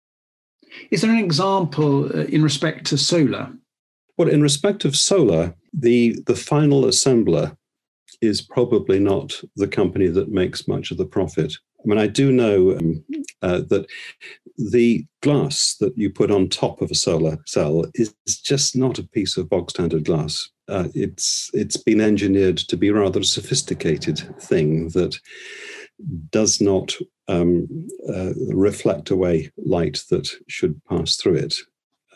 Is 0.92 1.02
there 1.02 1.12
an 1.12 1.24
example 1.24 2.06
uh, 2.06 2.26
in 2.26 2.44
respect 2.44 2.86
to 2.88 2.98
solar? 2.98 3.52
Well, 4.18 4.30
in 4.30 4.42
respect 4.42 4.86
of 4.86 4.96
solar, 4.96 5.56
the, 5.74 6.20
the 6.26 6.36
final 6.36 6.84
assembler 6.84 7.56
is 8.22 8.42
probably 8.42 9.00
not 9.00 9.40
the 9.56 9.68
company 9.68 10.08
that 10.08 10.30
makes 10.30 10.68
much 10.68 10.92
of 10.92 10.98
the 10.98 11.06
profit. 11.06 11.54
I 11.84 11.88
mean, 11.88 11.98
I 11.98 12.08
do 12.08 12.32
know 12.32 12.78
um, 12.78 13.04
uh, 13.42 13.62
that 13.70 13.88
the 14.58 15.06
glass 15.22 15.76
that 15.80 15.98
you 15.98 16.10
put 16.10 16.30
on 16.30 16.50
top 16.50 16.82
of 16.82 16.92
a 16.92 16.96
solar 16.96 17.38
cell 17.46 17.86
is 17.96 18.14
just 18.44 18.76
not 18.76 19.00
a 19.00 19.08
piece 19.08 19.38
of 19.38 19.50
bog 19.50 19.70
standard 19.70 20.06
glass. 20.06 20.50
Uh, 20.68 20.90
it's 20.94 21.50
it's 21.54 21.78
been 21.78 22.02
engineered 22.02 22.58
to 22.58 22.78
be 22.78 22.92
rather 22.92 23.22
a 23.22 23.24
sophisticated 23.24 24.20
thing 24.42 24.90
that 24.90 25.18
does 26.32 26.60
not 26.60 26.94
um, 27.28 27.68
uh, 28.14 28.34
reflect 28.50 29.10
away 29.10 29.52
light 29.58 30.04
that 30.10 30.30
should 30.48 30.80
pass 30.86 31.16
through 31.16 31.36
it. 31.36 31.56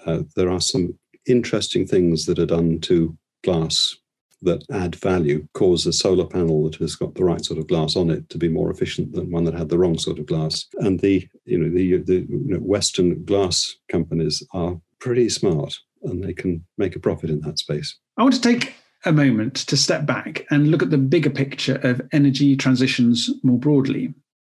Uh, 0.05 0.23
there 0.35 0.49
are 0.49 0.61
some 0.61 0.97
interesting 1.25 1.87
things 1.87 2.25
that 2.25 2.39
are 2.39 2.45
done 2.45 2.79
to 2.81 3.17
glass 3.43 3.95
that 4.43 4.63
add 4.71 4.95
value 4.95 5.47
cause 5.53 5.85
a 5.85 5.93
solar 5.93 6.25
panel 6.25 6.63
that 6.63 6.75
has 6.75 6.95
got 6.95 7.15
the 7.15 7.23
right 7.23 7.43
sort 7.43 7.59
of 7.59 7.67
glass 7.67 7.95
on 7.95 8.09
it 8.09 8.29
to 8.29 8.37
be 8.37 8.49
more 8.49 8.71
efficient 8.71 9.13
than 9.13 9.31
one 9.31 9.43
that 9.45 9.53
had 9.53 9.69
the 9.69 9.77
wrong 9.77 9.97
sort 9.97 10.19
of 10.19 10.25
glass. 10.25 10.65
And 10.79 10.99
the 10.99 11.27
you 11.45 11.57
know 11.57 11.69
the 11.69 11.97
the 11.97 12.25
you 12.29 12.53
know, 12.53 12.59
Western 12.59 13.23
glass 13.25 13.75
companies 13.89 14.43
are 14.53 14.79
pretty 14.99 15.29
smart 15.29 15.75
and 16.03 16.23
they 16.23 16.33
can 16.33 16.65
make 16.77 16.95
a 16.95 16.99
profit 16.99 17.29
in 17.29 17.41
that 17.41 17.59
space. 17.59 17.97
I 18.17 18.23
want 18.23 18.35
to 18.35 18.41
take 18.41 18.73
a 19.05 19.11
moment 19.11 19.55
to 19.55 19.77
step 19.77 20.05
back 20.05 20.45
and 20.49 20.69
look 20.69 20.81
at 20.81 20.89
the 20.89 20.97
bigger 20.97 21.29
picture 21.29 21.75
of 21.83 22.01
energy 22.11 22.55
transitions 22.55 23.29
more 23.43 23.57
broadly. 23.57 24.13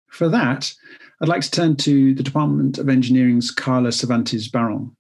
For 0.09 0.29
that, 0.29 0.73
I'd 1.21 1.27
like 1.27 1.41
to 1.41 1.51
turn 1.51 1.75
to 1.77 2.13
the 2.13 2.23
Department 2.23 2.77
of 2.77 2.89
Engineering's 2.89 3.51
Carla 3.51 3.91
Cervantes 3.91 4.47
Baron. 4.47 4.95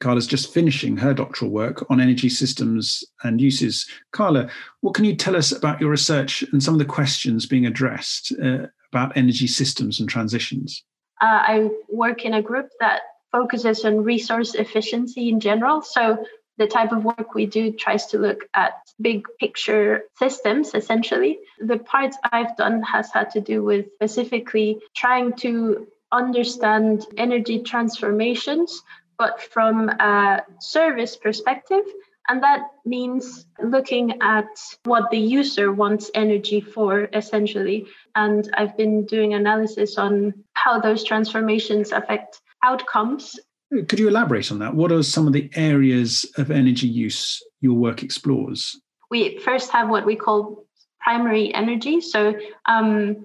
Carla's 0.00 0.26
just 0.26 0.52
finishing 0.52 0.96
her 0.96 1.14
doctoral 1.14 1.50
work 1.50 1.84
on 1.90 2.00
energy 2.00 2.28
systems 2.28 3.04
and 3.22 3.40
uses. 3.40 3.88
Carla, 4.12 4.48
what 4.80 4.94
can 4.94 5.04
you 5.04 5.14
tell 5.14 5.36
us 5.36 5.52
about 5.52 5.80
your 5.80 5.90
research 5.90 6.42
and 6.52 6.62
some 6.62 6.74
of 6.74 6.78
the 6.78 6.84
questions 6.84 7.46
being 7.46 7.66
addressed 7.66 8.32
uh, 8.42 8.66
about 8.92 9.16
energy 9.16 9.46
systems 9.46 10.00
and 10.00 10.08
transitions? 10.08 10.84
Uh, 11.20 11.26
I 11.26 11.70
work 11.88 12.24
in 12.24 12.34
a 12.34 12.42
group 12.42 12.68
that 12.80 13.02
focuses 13.32 13.84
on 13.84 14.04
resource 14.04 14.54
efficiency 14.54 15.28
in 15.28 15.40
general. 15.40 15.82
So 15.82 16.24
the 16.58 16.66
type 16.66 16.92
of 16.92 17.04
work 17.04 17.34
we 17.34 17.46
do 17.46 17.72
tries 17.72 18.06
to 18.06 18.18
look 18.18 18.48
at 18.54 18.74
big 19.00 19.26
picture 19.38 20.04
systems 20.18 20.74
essentially. 20.74 21.38
The 21.60 21.78
part 21.78 22.14
I've 22.32 22.56
done 22.56 22.82
has 22.82 23.10
had 23.12 23.30
to 23.32 23.40
do 23.40 23.62
with 23.62 23.86
specifically 23.94 24.78
trying 24.94 25.34
to 25.34 25.86
understand 26.12 27.06
energy 27.16 27.62
transformations 27.62 28.82
but 29.18 29.40
from 29.40 29.88
a 29.88 30.42
service 30.60 31.16
perspective. 31.16 31.84
And 32.28 32.42
that 32.42 32.62
means 32.84 33.46
looking 33.62 34.20
at 34.20 34.48
what 34.84 35.10
the 35.10 35.18
user 35.18 35.72
wants 35.72 36.10
energy 36.12 36.60
for, 36.60 37.08
essentially. 37.12 37.86
And 38.16 38.50
I've 38.54 38.76
been 38.76 39.06
doing 39.06 39.34
analysis 39.34 39.96
on 39.96 40.34
how 40.54 40.80
those 40.80 41.04
transformations 41.04 41.92
affect 41.92 42.40
outcomes. 42.64 43.38
Could 43.70 43.98
you 43.98 44.08
elaborate 44.08 44.50
on 44.50 44.58
that? 44.58 44.74
What 44.74 44.90
are 44.90 45.02
some 45.02 45.26
of 45.26 45.32
the 45.32 45.50
areas 45.54 46.26
of 46.36 46.50
energy 46.50 46.88
use 46.88 47.42
your 47.60 47.74
work 47.74 48.02
explores? 48.02 48.80
We 49.10 49.38
first 49.38 49.70
have 49.70 49.88
what 49.88 50.04
we 50.04 50.16
call 50.16 50.66
primary 51.00 51.54
energy. 51.54 52.00
So, 52.00 52.34
um, 52.66 53.24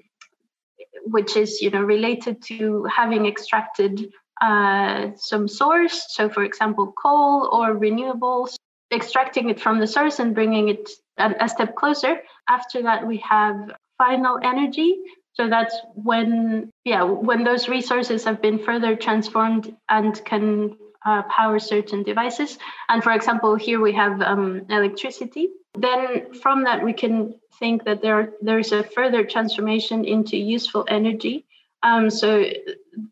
which 1.06 1.36
is 1.36 1.62
you 1.62 1.72
know 1.72 1.82
related 1.82 2.44
to 2.44 2.86
having 2.86 3.26
extracted 3.26 4.12
uh, 4.42 5.12
some 5.16 5.48
source. 5.48 6.08
So, 6.10 6.30
for 6.30 6.44
example, 6.44 6.92
coal 6.92 7.48
or 7.52 7.76
renewables, 7.76 8.56
extracting 8.92 9.50
it 9.50 9.60
from 9.60 9.80
the 9.80 9.88
source 9.88 10.20
and 10.20 10.36
bringing 10.36 10.70
it 10.70 10.90
a, 11.18 11.34
a 11.42 11.50
step 11.50 11.76
closer. 11.76 12.22
After 12.50 12.82
that, 12.84 13.08
we 13.08 13.18
have 13.18 13.72
final 13.98 14.40
energy. 14.44 14.98
So 15.34 15.48
that's 15.48 15.76
when, 15.96 16.70
yeah, 16.84 17.04
when 17.04 17.44
those 17.44 17.70
resources 17.70 18.26
have 18.26 18.42
been 18.42 18.60
further 18.60 18.96
transformed 18.96 19.74
and 19.88 20.20
can 20.26 20.76
uh, 21.06 21.24
power 21.24 21.60
certain 21.60 22.04
devices. 22.04 22.58
And 22.90 23.04
for 23.04 23.12
example, 23.14 23.56
here 23.56 23.80
we 23.80 23.94
have 23.94 24.22
um, 24.22 24.66
electricity. 24.70 25.50
Then 25.78 26.34
from 26.34 26.66
that, 26.66 26.84
we 26.84 26.94
can 26.94 27.36
think 27.60 27.86
that 27.86 28.02
there 28.02 28.34
there's 28.42 28.72
a 28.72 28.84
further 28.84 29.24
transformation 29.24 30.04
into 30.04 30.36
useful 30.36 30.86
energy. 30.88 31.46
Um, 31.84 32.10
so 32.10 32.46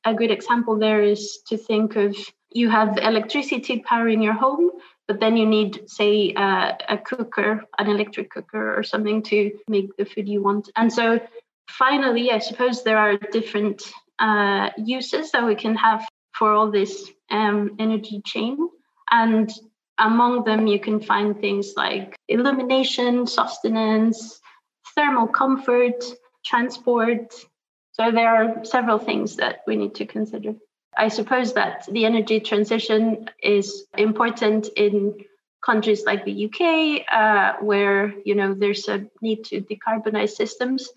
a 0.06 0.14
good 0.14 0.32
example 0.32 0.78
there 0.78 1.02
is 1.02 1.40
to 1.48 1.58
think 1.58 1.96
of 1.96 2.16
you 2.52 2.70
have 2.70 2.98
electricity 2.98 3.80
powering 3.80 4.22
your 4.22 4.34
home, 4.34 4.72
but 5.08 5.20
then 5.20 5.38
you 5.38 5.46
need, 5.46 5.90
say, 5.90 6.34
uh, 6.34 6.74
a 6.88 6.98
cooker, 6.98 7.64
an 7.78 7.88
electric 7.88 8.32
cooker 8.32 8.76
or 8.78 8.84
something 8.84 9.22
to 9.24 9.52
make 9.68 9.96
the 9.98 10.06
food 10.06 10.28
you 10.28 10.42
want. 10.42 10.70
And 10.76 10.92
so 10.92 11.20
finally, 11.70 12.32
I 12.32 12.40
suppose 12.40 12.84
there 12.84 12.98
are 12.98 13.18
different 13.18 13.84
uh, 14.20 14.70
uses 14.78 15.32
that 15.32 15.46
we 15.46 15.56
can 15.56 15.76
have 15.76 16.08
for 16.34 16.54
all 16.54 16.72
this 16.72 17.12
um, 17.30 17.76
energy 17.80 18.22
chain. 18.26 18.58
And 19.12 19.52
among 19.98 20.44
them, 20.44 20.68
you 20.68 20.80
can 20.80 21.00
find 21.00 21.40
things 21.40 21.74
like 21.76 22.16
illumination, 22.28 23.28
sustenance, 23.28 24.40
thermal 24.96 25.28
comfort, 25.28 26.04
transport. 26.46 27.34
So 28.00 28.12
there 28.12 28.34
are 28.34 28.64
several 28.64 28.98
things 28.98 29.36
that 29.36 29.60
we 29.68 29.76
need 29.76 29.96
to 29.96 30.06
consider. 30.06 30.56
I 30.98 31.10
suppose 31.10 31.54
that 31.56 31.86
the 31.92 32.06
energy 32.06 32.40
transition 32.40 33.30
is 33.44 33.88
important 33.98 34.70
in 34.78 35.16
countries 35.66 36.06
like 36.06 36.24
the 36.24 36.46
UK, 36.46 37.06
uh, 37.12 37.58
where 37.60 38.14
you 38.24 38.36
know 38.36 38.54
there's 38.54 38.88
a 38.88 39.06
need 39.22 39.44
to 39.46 39.60
decarbonize 39.60 40.30
systems, 40.30 40.88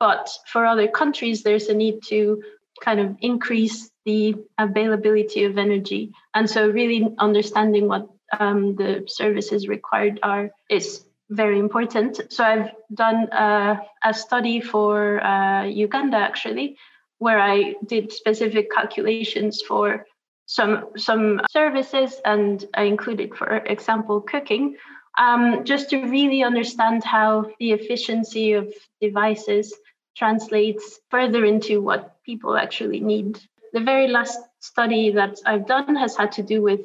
but 0.00 0.30
for 0.50 0.64
other 0.64 0.88
countries 0.88 1.42
there's 1.42 1.68
a 1.68 1.74
need 1.74 2.02
to 2.06 2.42
kind 2.80 3.00
of 3.00 3.16
increase 3.20 3.90
the 4.06 4.36
availability 4.56 5.44
of 5.44 5.58
energy, 5.58 6.12
and 6.34 6.48
so 6.48 6.70
really 6.70 7.06
understanding 7.18 7.86
what 7.86 8.08
um, 8.40 8.76
the 8.76 9.04
services 9.06 9.68
required 9.68 10.20
are 10.22 10.50
is 10.70 11.04
very 11.30 11.58
important. 11.58 12.20
So 12.32 12.44
I've 12.44 12.70
done 12.94 13.28
a, 13.32 13.80
a 14.04 14.14
study 14.14 14.60
for 14.60 15.22
uh, 15.24 15.64
Uganda 15.64 16.16
actually, 16.16 16.76
where 17.18 17.40
I 17.40 17.74
did 17.84 18.12
specific 18.12 18.70
calculations 18.70 19.62
for 19.62 20.06
some 20.46 20.90
some 20.96 21.40
services, 21.50 22.20
and 22.24 22.64
I 22.74 22.82
included, 22.84 23.34
for 23.34 23.56
example, 23.56 24.20
cooking, 24.20 24.76
um, 25.18 25.64
just 25.64 25.90
to 25.90 26.04
really 26.04 26.44
understand 26.44 27.02
how 27.02 27.50
the 27.58 27.72
efficiency 27.72 28.52
of 28.52 28.72
devices 29.00 29.74
translates 30.16 31.00
further 31.10 31.44
into 31.44 31.80
what 31.82 32.22
people 32.24 32.56
actually 32.56 33.00
need. 33.00 33.40
The 33.72 33.80
very 33.80 34.08
last 34.08 34.38
study 34.60 35.10
that 35.10 35.38
I've 35.44 35.66
done 35.66 35.96
has 35.96 36.16
had 36.16 36.32
to 36.32 36.42
do 36.42 36.62
with 36.62 36.80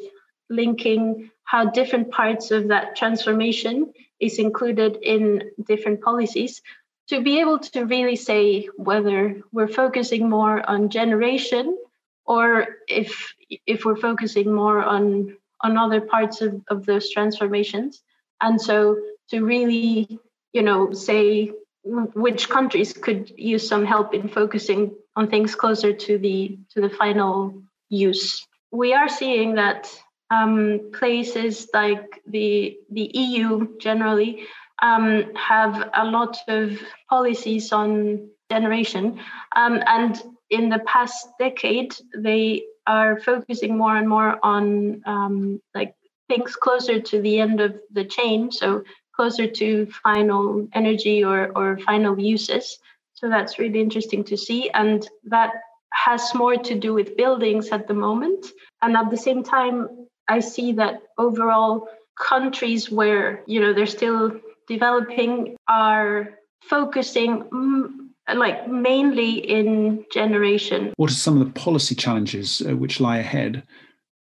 linking 0.49 1.29
how 1.43 1.65
different 1.65 2.11
parts 2.11 2.51
of 2.51 2.69
that 2.69 2.95
transformation 2.95 3.93
is 4.21 4.39
included 4.39 4.97
in 5.01 5.51
different 5.67 6.01
policies 6.01 6.61
to 7.09 7.21
be 7.21 7.41
able 7.41 7.59
to 7.59 7.85
really 7.85 8.15
say 8.15 8.67
whether 8.77 9.41
we're 9.51 9.67
focusing 9.67 10.29
more 10.29 10.67
on 10.69 10.89
generation 10.89 11.77
or 12.25 12.67
if 12.87 13.33
if 13.67 13.83
we're 13.83 13.97
focusing 13.97 14.53
more 14.53 14.81
on 14.81 15.35
on 15.59 15.77
other 15.77 16.01
parts 16.01 16.41
of, 16.41 16.61
of 16.69 16.85
those 16.85 17.11
transformations. 17.11 18.01
And 18.39 18.61
so 18.61 18.97
to 19.29 19.43
really 19.43 20.19
you 20.53 20.61
know 20.61 20.93
say 20.93 21.51
which 21.83 22.47
countries 22.47 22.93
could 22.93 23.33
use 23.37 23.67
some 23.67 23.85
help 23.85 24.13
in 24.13 24.29
focusing 24.29 24.95
on 25.15 25.29
things 25.29 25.55
closer 25.55 25.91
to 25.93 26.17
the 26.17 26.57
to 26.73 26.81
the 26.81 26.89
final 26.89 27.61
use. 27.89 28.47
We 28.71 28.93
are 28.93 29.09
seeing 29.09 29.55
that 29.55 29.91
um, 30.31 30.91
places 30.93 31.67
like 31.73 32.21
the 32.25 32.77
the 32.89 33.11
EU 33.13 33.77
generally 33.77 34.47
um, 34.81 35.35
have 35.35 35.91
a 35.93 36.05
lot 36.05 36.37
of 36.47 36.79
policies 37.09 37.71
on 37.71 38.29
generation, 38.49 39.19
um, 39.55 39.83
and 39.85 40.21
in 40.49 40.69
the 40.69 40.79
past 40.79 41.27
decade 41.37 41.95
they 42.17 42.63
are 42.87 43.19
focusing 43.19 43.77
more 43.77 43.95
and 43.95 44.09
more 44.09 44.39
on 44.43 45.01
um, 45.05 45.61
like 45.75 45.93
things 46.27 46.55
closer 46.55 46.99
to 46.99 47.21
the 47.21 47.39
end 47.39 47.59
of 47.59 47.75
the 47.91 48.05
chain, 48.05 48.51
so 48.51 48.83
closer 49.15 49.47
to 49.47 49.85
final 50.03 50.67
energy 50.73 51.23
or 51.23 51.51
or 51.55 51.77
final 51.79 52.17
uses. 52.19 52.79
So 53.13 53.29
that's 53.29 53.59
really 53.59 53.81
interesting 53.81 54.23
to 54.25 54.37
see, 54.37 54.69
and 54.71 55.07
that 55.25 55.51
has 55.93 56.33
more 56.33 56.55
to 56.55 56.75
do 56.75 56.93
with 56.93 57.17
buildings 57.17 57.69
at 57.69 57.87
the 57.87 57.93
moment. 57.93 58.47
And 58.81 58.95
at 58.95 59.09
the 59.11 59.17
same 59.17 59.43
time, 59.43 60.00
I 60.27 60.39
see 60.39 60.73
that 60.73 61.01
overall 61.17 61.87
countries 62.17 62.91
where 62.91 63.43
you 63.47 63.59
know 63.59 63.73
they're 63.73 63.85
still 63.85 64.39
developing 64.67 65.55
are 65.67 66.37
focusing 66.61 67.43
mm, 67.43 67.91
like 68.33 68.67
mainly 68.67 69.31
in 69.37 70.05
generation. 70.11 70.93
What 70.97 71.11
are 71.11 71.13
some 71.13 71.41
of 71.41 71.45
the 71.45 71.59
policy 71.59 71.95
challenges 71.95 72.61
uh, 72.61 72.75
which 72.75 72.99
lie 72.99 73.17
ahead? 73.17 73.63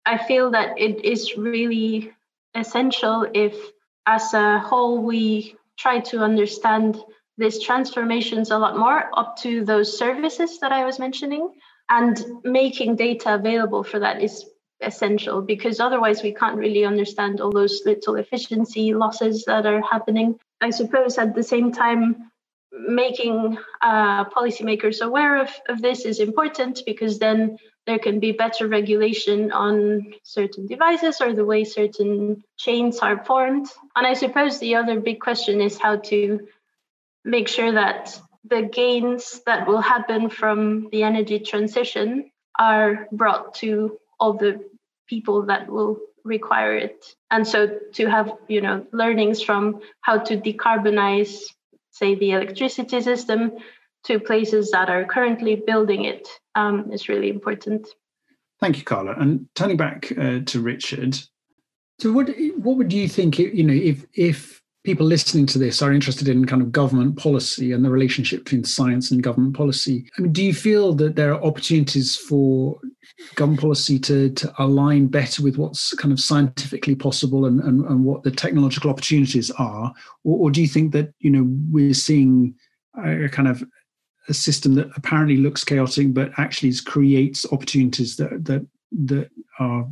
I 0.06 0.18
feel 0.18 0.52
that 0.52 0.78
it 0.78 1.04
is 1.04 1.36
really 1.38 2.14
essential 2.56 3.28
if, 3.34 3.56
as 4.06 4.34
a 4.34 4.60
whole, 4.60 5.04
we 5.04 5.56
try 5.78 6.00
to 6.00 6.20
understand 6.20 6.98
these 7.38 7.62
transformations 7.62 8.50
a 8.50 8.58
lot 8.58 8.78
more 8.78 9.10
up 9.18 9.38
to 9.38 9.64
those 9.66 9.98
services 9.98 10.60
that 10.60 10.72
I 10.72 10.86
was 10.86 10.98
mentioning. 10.98 11.54
And 11.90 12.22
making 12.44 12.98
data 12.98 13.36
available 13.36 13.84
for 13.84 14.00
that 14.00 14.22
is 14.22 14.46
essential 14.82 15.42
because 15.42 15.80
otherwise 15.80 16.22
we 16.24 16.34
can't 16.34 16.58
really 16.58 16.86
understand 16.86 17.42
all 17.42 17.52
those 17.52 17.82
little 17.86 18.16
efficiency 18.16 18.94
losses 18.94 19.46
that 19.46 19.66
are 19.66 19.82
happening. 19.82 20.40
I 20.62 20.70
suppose 20.70 21.18
at 21.18 21.36
the 21.36 21.44
same 21.44 21.72
time, 21.72 22.32
making 22.72 23.58
uh, 23.82 24.26
policymakers 24.26 25.02
aware 25.02 25.42
of, 25.42 25.50
of 25.70 25.82
this 25.82 26.06
is 26.06 26.20
important 26.20 26.82
because 26.86 27.18
then 27.18 27.58
there 27.86 28.00
can 28.00 28.20
be 28.20 28.34
better 28.34 28.68
regulation 28.68 29.52
on 29.52 30.14
certain 30.24 30.68
devices 30.68 31.22
or 31.22 31.34
the 31.34 31.46
way 31.46 31.64
certain 31.64 32.44
chains 32.58 33.00
are 33.00 33.24
formed. 33.24 33.68
And 33.96 34.06
I 34.06 34.14
suppose 34.14 34.60
the 34.60 34.76
other 34.76 35.00
big 35.00 35.22
question 35.22 35.62
is 35.62 35.80
how 35.80 35.98
to 36.12 36.48
make 37.24 37.48
sure 37.48 37.72
that 37.72 38.20
the 38.44 38.62
gains 38.62 39.42
that 39.46 39.68
will 39.68 39.82
happen 39.82 40.30
from 40.30 40.90
the 40.92 41.04
energy 41.04 41.40
transition 41.40 42.30
are 42.60 43.08
brought 43.12 43.56
to 43.56 43.98
all 44.20 44.34
the 44.34 44.64
people 45.08 45.46
that 45.46 45.70
will 45.70 45.98
require 46.24 46.76
it. 46.76 47.06
And 47.32 47.48
so 47.48 47.80
to 47.94 48.10
have 48.10 48.32
you 48.48 48.62
know 48.62 48.86
learnings 48.92 49.42
from 49.42 49.82
how 50.02 50.20
to 50.20 50.38
decarbonize 50.38 51.40
say 51.92 52.16
the 52.16 52.32
electricity 52.32 53.02
system 53.02 53.54
to 54.04 54.20
places 54.20 54.72
that 54.72 54.90
are 54.90 55.06
currently 55.06 55.56
building 55.56 56.06
it 56.06 56.28
um, 56.56 56.92
is 56.92 57.10
really 57.10 57.30
important. 57.30 57.88
Thank 58.60 58.78
you 58.78 58.84
carla. 58.84 59.16
And 59.18 59.48
turning 59.56 59.78
back 59.78 60.12
uh, 60.18 60.40
to 60.46 60.62
richard 60.62 61.18
so 62.00 62.12
what 62.12 62.30
what 62.58 62.78
would 62.78 62.94
you 62.94 63.08
think 63.08 63.40
you 63.40 63.64
know 63.64 63.74
if 63.74 64.06
if 64.14 64.62
people 64.88 65.06
listening 65.06 65.46
to 65.46 65.60
this 65.60 65.82
are 65.82 65.92
interested 65.92 66.30
in 66.30 66.46
kind 66.46 66.62
of 66.62 66.72
government 66.72 67.18
policy 67.18 67.74
and 67.74 67.84
the 67.84 67.90
relationship 67.90 68.46
between 68.46 68.64
science 68.64 69.12
and 69.12 69.22
government 69.22 69.54
policy. 69.54 70.10
I 70.18 70.22
mean, 70.22 70.32
do 70.32 70.42
you 70.42 70.54
feel 70.54 70.94
that 70.94 71.18
there 71.18 71.34
are 71.34 71.44
opportunities 71.44 72.16
for 72.16 72.80
government 73.36 73.60
policy 73.60 74.00
to, 74.00 74.30
to 74.30 74.54
align 74.60 75.08
better 75.08 75.44
with 75.44 75.58
what's 75.58 75.94
kind 75.96 76.14
of 76.14 76.22
scientifically 76.22 76.96
possible 76.96 77.48
and, 77.48 77.60
and, 77.60 77.84
and 77.84 78.06
what 78.06 78.24
the 78.24 78.32
technological 78.32 78.90
opportunities 78.90 79.52
are? 79.52 79.94
Or, 80.24 80.38
or 80.44 80.52
do 80.52 80.62
you 80.62 80.70
think 80.70 80.94
that, 80.94 81.14
you 81.20 81.32
know, 81.32 81.46
we're 81.70 81.94
seeing 81.94 82.56
a 82.96 83.28
kind 83.28 83.50
of 83.50 83.62
a 84.30 84.34
system 84.34 84.76
that 84.76 84.88
apparently 84.96 85.36
looks 85.36 85.66
chaotic, 85.66 86.14
but 86.14 86.32
actually 86.38 86.72
creates 86.86 87.46
opportunities 87.52 88.16
that, 88.16 88.46
that, 88.46 88.66
that 88.94 89.30
are 89.60 89.86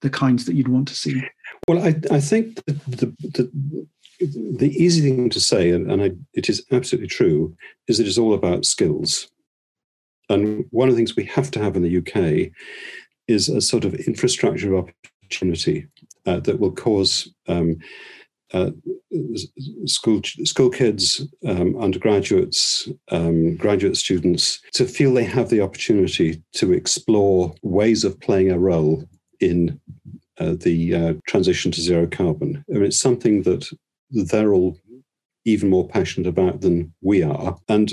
the 0.00 0.10
kinds 0.10 0.44
that 0.46 0.54
you'd 0.54 0.66
want 0.66 0.88
to 0.88 0.94
see? 0.94 1.22
Well, 1.68 1.82
I, 1.82 1.94
I 2.10 2.20
think 2.20 2.56
the, 2.66 2.72
the, 2.88 3.06
the 3.20 3.86
easy 4.20 5.02
thing 5.02 5.30
to 5.30 5.40
say, 5.40 5.70
and, 5.70 5.90
and 5.90 6.02
I, 6.02 6.10
it 6.34 6.48
is 6.48 6.64
absolutely 6.72 7.08
true, 7.08 7.56
is 7.86 7.98
that 7.98 8.06
it's 8.06 8.18
all 8.18 8.34
about 8.34 8.64
skills. 8.64 9.28
And 10.28 10.66
one 10.70 10.88
of 10.88 10.94
the 10.94 10.98
things 10.98 11.16
we 11.16 11.24
have 11.24 11.50
to 11.52 11.62
have 11.62 11.76
in 11.76 11.82
the 11.82 11.98
UK 11.98 12.52
is 13.28 13.48
a 13.48 13.60
sort 13.60 13.84
of 13.84 13.94
infrastructure 13.94 14.74
of 14.74 14.88
opportunity 15.22 15.86
uh, 16.26 16.40
that 16.40 16.58
will 16.58 16.72
cause 16.72 17.32
um, 17.46 17.76
uh, 18.54 18.70
school 19.84 20.22
school 20.44 20.70
kids, 20.70 21.26
um, 21.46 21.76
undergraduates, 21.78 22.88
um, 23.10 23.56
graduate 23.56 23.96
students 23.96 24.60
to 24.72 24.86
feel 24.86 25.12
they 25.12 25.24
have 25.24 25.50
the 25.50 25.60
opportunity 25.60 26.42
to 26.54 26.72
explore 26.72 27.54
ways 27.62 28.04
of 28.04 28.18
playing 28.20 28.50
a 28.50 28.58
role 28.58 29.04
in 29.40 29.78
uh, 30.40 30.54
the 30.60 30.94
uh, 30.94 31.14
transition 31.26 31.70
to 31.70 31.80
zero 31.80 32.06
carbon. 32.06 32.64
I 32.70 32.74
mean, 32.74 32.84
it's 32.84 32.98
something 32.98 33.42
that 33.42 33.68
they're 34.10 34.52
all 34.52 34.78
even 35.44 35.70
more 35.70 35.88
passionate 35.88 36.28
about 36.28 36.60
than 36.60 36.92
we 37.00 37.22
are. 37.22 37.56
And 37.68 37.92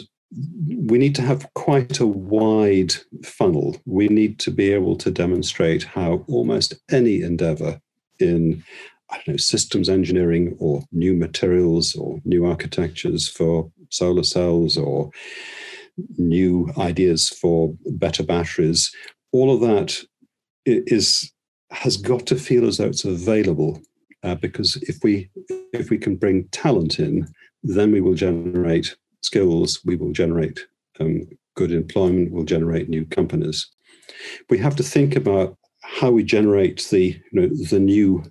we 0.75 0.97
need 0.97 1.15
to 1.15 1.21
have 1.21 1.51
quite 1.53 1.99
a 1.99 2.07
wide 2.07 2.93
funnel. 3.23 3.77
We 3.85 4.07
need 4.07 4.39
to 4.39 4.51
be 4.51 4.71
able 4.73 4.97
to 4.97 5.11
demonstrate 5.11 5.83
how 5.83 6.25
almost 6.27 6.73
any 6.91 7.21
endeavor 7.21 7.79
in, 8.19 8.63
I 9.09 9.15
don't 9.17 9.27
know, 9.29 9.37
systems 9.37 9.87
engineering 9.87 10.55
or 10.59 10.83
new 10.91 11.13
materials 11.13 11.95
or 11.95 12.19
new 12.25 12.45
architectures 12.45 13.29
for 13.29 13.71
solar 13.89 14.23
cells 14.23 14.77
or 14.77 15.11
new 16.17 16.71
ideas 16.77 17.29
for 17.29 17.73
better 17.85 18.23
batteries, 18.23 18.93
all 19.31 19.53
of 19.53 19.61
that 19.61 19.97
is 20.65 21.31
has 21.71 21.97
got 21.97 22.25
to 22.27 22.35
feel 22.35 22.67
as 22.67 22.77
though 22.77 22.85
it's 22.85 23.05
available 23.05 23.81
uh, 24.25 24.35
because 24.35 24.75
if 24.77 24.97
we 25.03 25.29
if 25.71 25.89
we 25.89 25.97
can 25.97 26.15
bring 26.15 26.47
talent 26.49 26.99
in, 26.99 27.27
then 27.63 27.91
we 27.91 28.01
will 28.01 28.15
generate 28.15 28.95
skills, 29.21 29.79
we 29.85 29.95
will 29.95 30.11
generate 30.11 30.65
um, 30.99 31.27
good 31.55 31.71
employment, 31.71 32.31
we'll 32.31 32.43
generate 32.43 32.89
new 32.89 33.05
companies. 33.05 33.67
We 34.49 34.57
have 34.59 34.75
to 34.77 34.83
think 34.83 35.15
about 35.15 35.57
how 35.81 36.09
we 36.09 36.23
generate 36.23 36.87
the 36.89 37.19
you 37.31 37.41
know, 37.41 37.47
the 37.69 37.79
new 37.79 38.23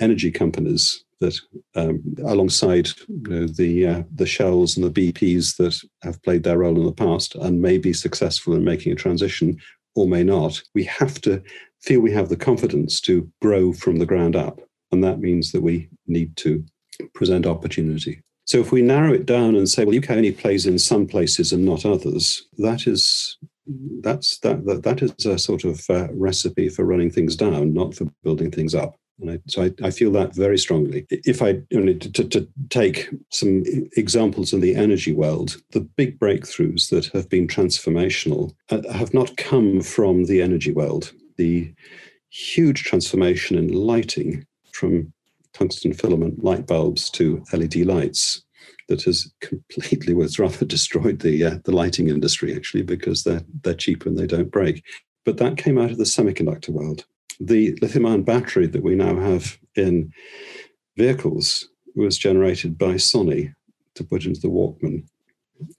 energy 0.00 0.30
companies 0.30 1.04
that, 1.20 1.38
um, 1.76 2.02
alongside 2.24 2.88
you 3.08 3.28
know, 3.28 3.46
the 3.46 3.86
uh, 3.86 4.02
the 4.14 4.26
Shells 4.26 4.76
and 4.76 4.84
the 4.86 5.12
BPs 5.12 5.56
that 5.58 5.78
have 6.02 6.22
played 6.22 6.44
their 6.44 6.58
role 6.58 6.76
in 6.76 6.86
the 6.86 6.92
past 6.92 7.34
and 7.34 7.60
may 7.60 7.78
be 7.78 7.92
successful 7.92 8.54
in 8.54 8.64
making 8.64 8.92
a 8.92 8.96
transition 8.96 9.58
or 9.94 10.08
may 10.08 10.24
not, 10.24 10.62
we 10.74 10.84
have 10.84 11.20
to 11.20 11.42
feel 11.80 12.00
we 12.00 12.12
have 12.12 12.30
the 12.30 12.36
confidence 12.36 13.00
to 13.02 13.30
grow 13.42 13.72
from 13.72 13.96
the 13.96 14.06
ground 14.06 14.34
up, 14.34 14.60
and 14.92 15.02
that 15.02 15.20
means 15.20 15.52
that 15.52 15.62
we 15.62 15.88
need 16.06 16.36
to 16.36 16.64
present 17.14 17.46
opportunity. 17.46 18.22
So 18.44 18.58
if 18.58 18.72
we 18.72 18.82
narrow 18.82 19.12
it 19.12 19.26
down 19.26 19.54
and 19.54 19.68
say, 19.68 19.84
well, 19.84 19.96
UK 19.96 20.10
only 20.10 20.32
plays 20.32 20.66
in 20.66 20.78
some 20.78 21.06
places 21.06 21.52
and 21.52 21.64
not 21.64 21.86
others, 21.86 22.46
that 22.58 22.86
is 22.86 23.38
that's 24.00 24.38
that 24.40 24.66
that, 24.66 24.82
that 24.82 25.02
is 25.02 25.24
a 25.24 25.38
sort 25.38 25.64
of 25.64 25.88
uh, 25.88 26.08
recipe 26.12 26.68
for 26.68 26.84
running 26.84 27.10
things 27.10 27.36
down, 27.36 27.72
not 27.72 27.94
for 27.94 28.06
building 28.24 28.50
things 28.50 28.74
up. 28.74 28.96
And 29.20 29.30
I, 29.30 29.38
so 29.46 29.62
I, 29.64 29.72
I, 29.84 29.90
feel 29.90 30.10
that 30.12 30.34
very 30.34 30.58
strongly. 30.58 31.06
If 31.10 31.42
I 31.42 31.60
you 31.70 31.80
know, 31.80 31.92
to, 31.92 32.24
to 32.24 32.48
take 32.70 33.08
some 33.30 33.62
examples 33.96 34.52
in 34.52 34.60
the 34.60 34.74
energy 34.74 35.12
world, 35.12 35.56
the 35.70 35.80
big 35.80 36.18
breakthroughs 36.18 36.90
that 36.90 37.06
have 37.12 37.28
been 37.28 37.46
transformational 37.46 38.52
uh, 38.70 38.80
have 38.92 39.14
not 39.14 39.36
come 39.36 39.80
from 39.80 40.24
the 40.24 40.42
energy 40.42 40.72
world. 40.72 41.12
The 41.36 41.72
huge 42.30 42.84
transformation 42.84 43.56
in 43.56 43.68
lighting 43.68 44.46
from 44.72 45.12
tungsten 45.52 45.92
filament 45.92 46.42
light 46.42 46.66
bulbs 46.66 47.10
to 47.10 47.44
LED 47.52 47.76
lights 47.76 48.42
that 48.88 49.02
has 49.02 49.32
completely, 49.40 50.14
well, 50.14 50.26
it's 50.26 50.38
rather 50.38 50.64
destroyed 50.66 51.20
the 51.20 51.44
uh, 51.44 51.58
the 51.64 51.72
lighting 51.72 52.08
industry 52.08 52.54
actually 52.54 52.82
because 52.82 53.24
they're 53.24 53.42
they're 53.62 53.74
cheap 53.74 54.06
and 54.06 54.18
they 54.18 54.26
don't 54.26 54.50
break. 54.50 54.84
But 55.24 55.36
that 55.38 55.56
came 55.56 55.78
out 55.78 55.90
of 55.90 55.98
the 55.98 56.04
semiconductor 56.04 56.70
world. 56.70 57.04
The 57.40 57.76
lithium-ion 57.80 58.24
battery 58.24 58.66
that 58.66 58.82
we 58.82 58.94
now 58.94 59.16
have 59.18 59.58
in 59.76 60.12
vehicles 60.96 61.68
was 61.94 62.18
generated 62.18 62.76
by 62.76 62.94
Sony 62.94 63.54
to 63.94 64.04
put 64.04 64.26
into 64.26 64.40
the 64.40 64.48
Walkman. 64.48 65.04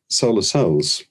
Solar 0.09 0.41
cells 0.41 1.03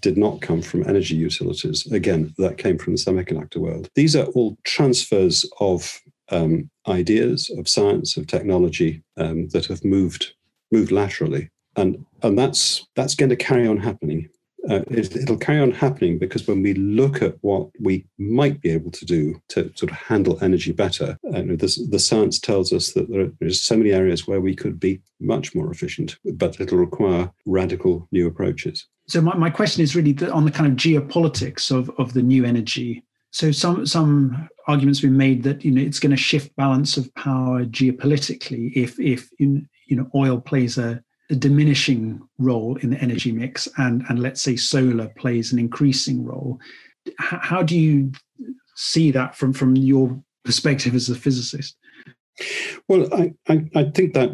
did 0.00 0.16
not 0.16 0.40
come 0.40 0.62
from 0.62 0.86
energy 0.88 1.16
utilities. 1.16 1.90
Again, 1.90 2.34
that 2.38 2.58
came 2.58 2.78
from 2.78 2.94
the 2.94 3.00
semiconductor 3.00 3.56
world. 3.56 3.88
These 3.94 4.14
are 4.14 4.26
all 4.26 4.56
transfers 4.64 5.44
of 5.58 6.00
um, 6.30 6.70
ideas 6.88 7.50
of 7.58 7.68
science, 7.68 8.16
of 8.16 8.26
technology 8.26 9.02
um, 9.16 9.48
that 9.48 9.66
have 9.66 9.84
moved 9.84 10.34
moved 10.72 10.92
laterally, 10.92 11.50
and 11.76 12.04
and 12.22 12.38
that's 12.38 12.86
that's 12.96 13.14
going 13.14 13.30
to 13.30 13.36
carry 13.36 13.66
on 13.66 13.76
happening. 13.76 14.28
Uh, 14.68 14.82
it, 14.90 15.28
will 15.28 15.38
carry 15.38 15.58
on 15.58 15.72
happening 15.72 16.18
because 16.18 16.46
when 16.46 16.62
we 16.62 16.74
look 16.74 17.22
at 17.22 17.34
what 17.40 17.68
we 17.80 18.04
might 18.18 18.60
be 18.60 18.70
able 18.70 18.90
to 18.90 19.06
do 19.06 19.40
to 19.48 19.72
sort 19.74 19.90
of 19.90 19.96
handle 19.96 20.38
energy 20.42 20.70
better, 20.70 21.16
uh, 21.28 21.40
the, 21.40 21.88
the 21.90 21.98
science 21.98 22.38
tells 22.38 22.70
us 22.70 22.92
that 22.92 23.08
there 23.08 23.30
are, 23.48 23.52
so 23.52 23.74
many 23.74 23.90
areas 23.90 24.26
where 24.26 24.40
we 24.40 24.54
could 24.54 24.78
be 24.78 25.00
much 25.18 25.54
more 25.54 25.70
efficient, 25.72 26.18
but 26.34 26.60
it'll 26.60 26.76
require 26.76 27.30
radical 27.46 28.06
new 28.12 28.26
approaches. 28.26 28.86
So 29.08 29.22
my, 29.22 29.34
my 29.34 29.50
question 29.50 29.82
is 29.82 29.96
really 29.96 30.16
on 30.28 30.44
the 30.44 30.50
kind 30.50 30.70
of 30.70 30.76
geopolitics 30.76 31.70
of, 31.70 31.90
of 31.98 32.12
the 32.12 32.22
new 32.22 32.44
energy 32.44 33.02
so 33.30 33.52
some 33.52 33.86
some 33.86 34.48
arguments 34.66 35.00
have 35.00 35.10
been 35.10 35.16
made 35.16 35.42
that 35.42 35.64
you 35.64 35.70
know 35.70 35.80
it's 35.80 36.00
going 36.00 36.10
to 36.10 36.16
shift 36.16 36.54
balance 36.56 36.96
of 36.96 37.12
power 37.14 37.64
geopolitically 37.64 38.72
if 38.74 38.98
if 38.98 39.30
you 39.38 39.66
know 39.90 40.08
oil 40.14 40.40
plays 40.40 40.78
a, 40.78 41.02
a, 41.30 41.34
diminishing 41.34 42.20
role 42.38 42.76
in 42.76 42.90
the 42.90 42.98
energy 42.98 43.32
mix 43.32 43.68
and 43.78 44.04
and 44.08 44.18
let's 44.18 44.42
say 44.42 44.56
solar 44.56 45.08
plays 45.16 45.52
an 45.52 45.58
increasing 45.58 46.24
role. 46.24 46.58
How, 47.18 47.38
how 47.38 47.62
do 47.62 47.78
you 47.78 48.12
see 48.74 49.10
that 49.12 49.36
from 49.36 49.52
from 49.52 49.76
your 49.76 50.20
perspective 50.44 50.94
as 50.94 51.08
a 51.08 51.14
physicist 51.14 51.76
well, 52.88 53.12
I, 53.12 53.32
I, 53.48 53.64
I 53.74 53.84
think 53.84 54.14
that 54.14 54.30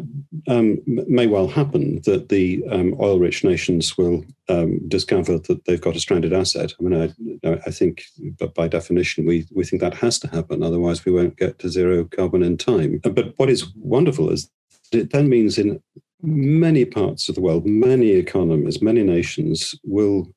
um, 0.47 0.79
may 0.85 1.27
well 1.27 1.47
happen 1.47 2.01
that 2.05 2.29
the 2.29 2.63
um, 2.71 2.95
oil 2.99 3.19
rich 3.19 3.43
nations 3.43 3.97
will 3.97 4.25
um, 4.49 4.79
discover 4.87 5.37
that 5.39 5.65
they've 5.65 5.81
got 5.81 5.95
a 5.95 5.99
stranded 5.99 6.33
asset. 6.33 6.73
I 6.79 6.83
mean, 6.83 7.13
I, 7.43 7.49
I 7.65 7.71
think, 7.71 8.03
but 8.39 8.53
by 8.53 8.67
definition, 8.67 9.25
we, 9.25 9.45
we 9.53 9.63
think 9.63 9.81
that 9.81 9.95
has 9.95 10.19
to 10.19 10.27
happen. 10.27 10.63
Otherwise, 10.63 11.05
we 11.05 11.11
won't 11.11 11.37
get 11.37 11.59
to 11.59 11.69
zero 11.69 12.05
carbon 12.05 12.43
in 12.43 12.57
time. 12.57 12.99
But 13.03 13.33
what 13.37 13.49
is 13.49 13.67
wonderful 13.75 14.29
is 14.29 14.49
it 14.91 15.11
then 15.11 15.29
means 15.29 15.57
in 15.57 15.81
many 16.21 16.85
parts 16.85 17.29
of 17.29 17.35
the 17.35 17.41
world, 17.41 17.65
many 17.65 18.11
economies, 18.11 18.81
many 18.81 19.03
nations 19.03 19.75
will 19.83 20.31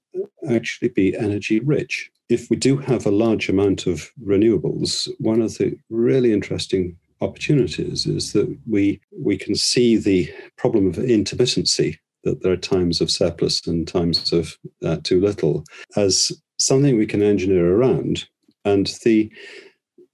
actually 0.48 0.88
be 0.88 1.16
energy 1.16 1.60
rich. 1.60 2.10
If 2.28 2.48
we 2.50 2.56
do 2.56 2.76
have 2.76 3.06
a 3.06 3.10
large 3.10 3.48
amount 3.48 3.86
of 3.86 4.10
renewables, 4.24 5.08
one 5.18 5.42
of 5.42 5.58
the 5.58 5.76
really 5.88 6.32
interesting 6.32 6.96
opportunities 7.20 8.06
is 8.06 8.32
that 8.32 8.56
we 8.66 9.00
we 9.18 9.36
can 9.36 9.54
see 9.54 9.96
the 9.96 10.32
problem 10.56 10.86
of 10.86 10.96
intermittency 10.96 11.96
that 12.24 12.42
there 12.42 12.52
are 12.52 12.56
times 12.56 13.00
of 13.00 13.10
surplus 13.10 13.66
and 13.66 13.88
times 13.88 14.32
of 14.32 14.56
uh, 14.84 14.96
too 15.02 15.20
little 15.20 15.64
as 15.96 16.32
something 16.58 16.98
we 16.98 17.06
can 17.06 17.22
engineer 17.22 17.74
around. 17.74 18.26
And 18.64 18.86
the 19.04 19.32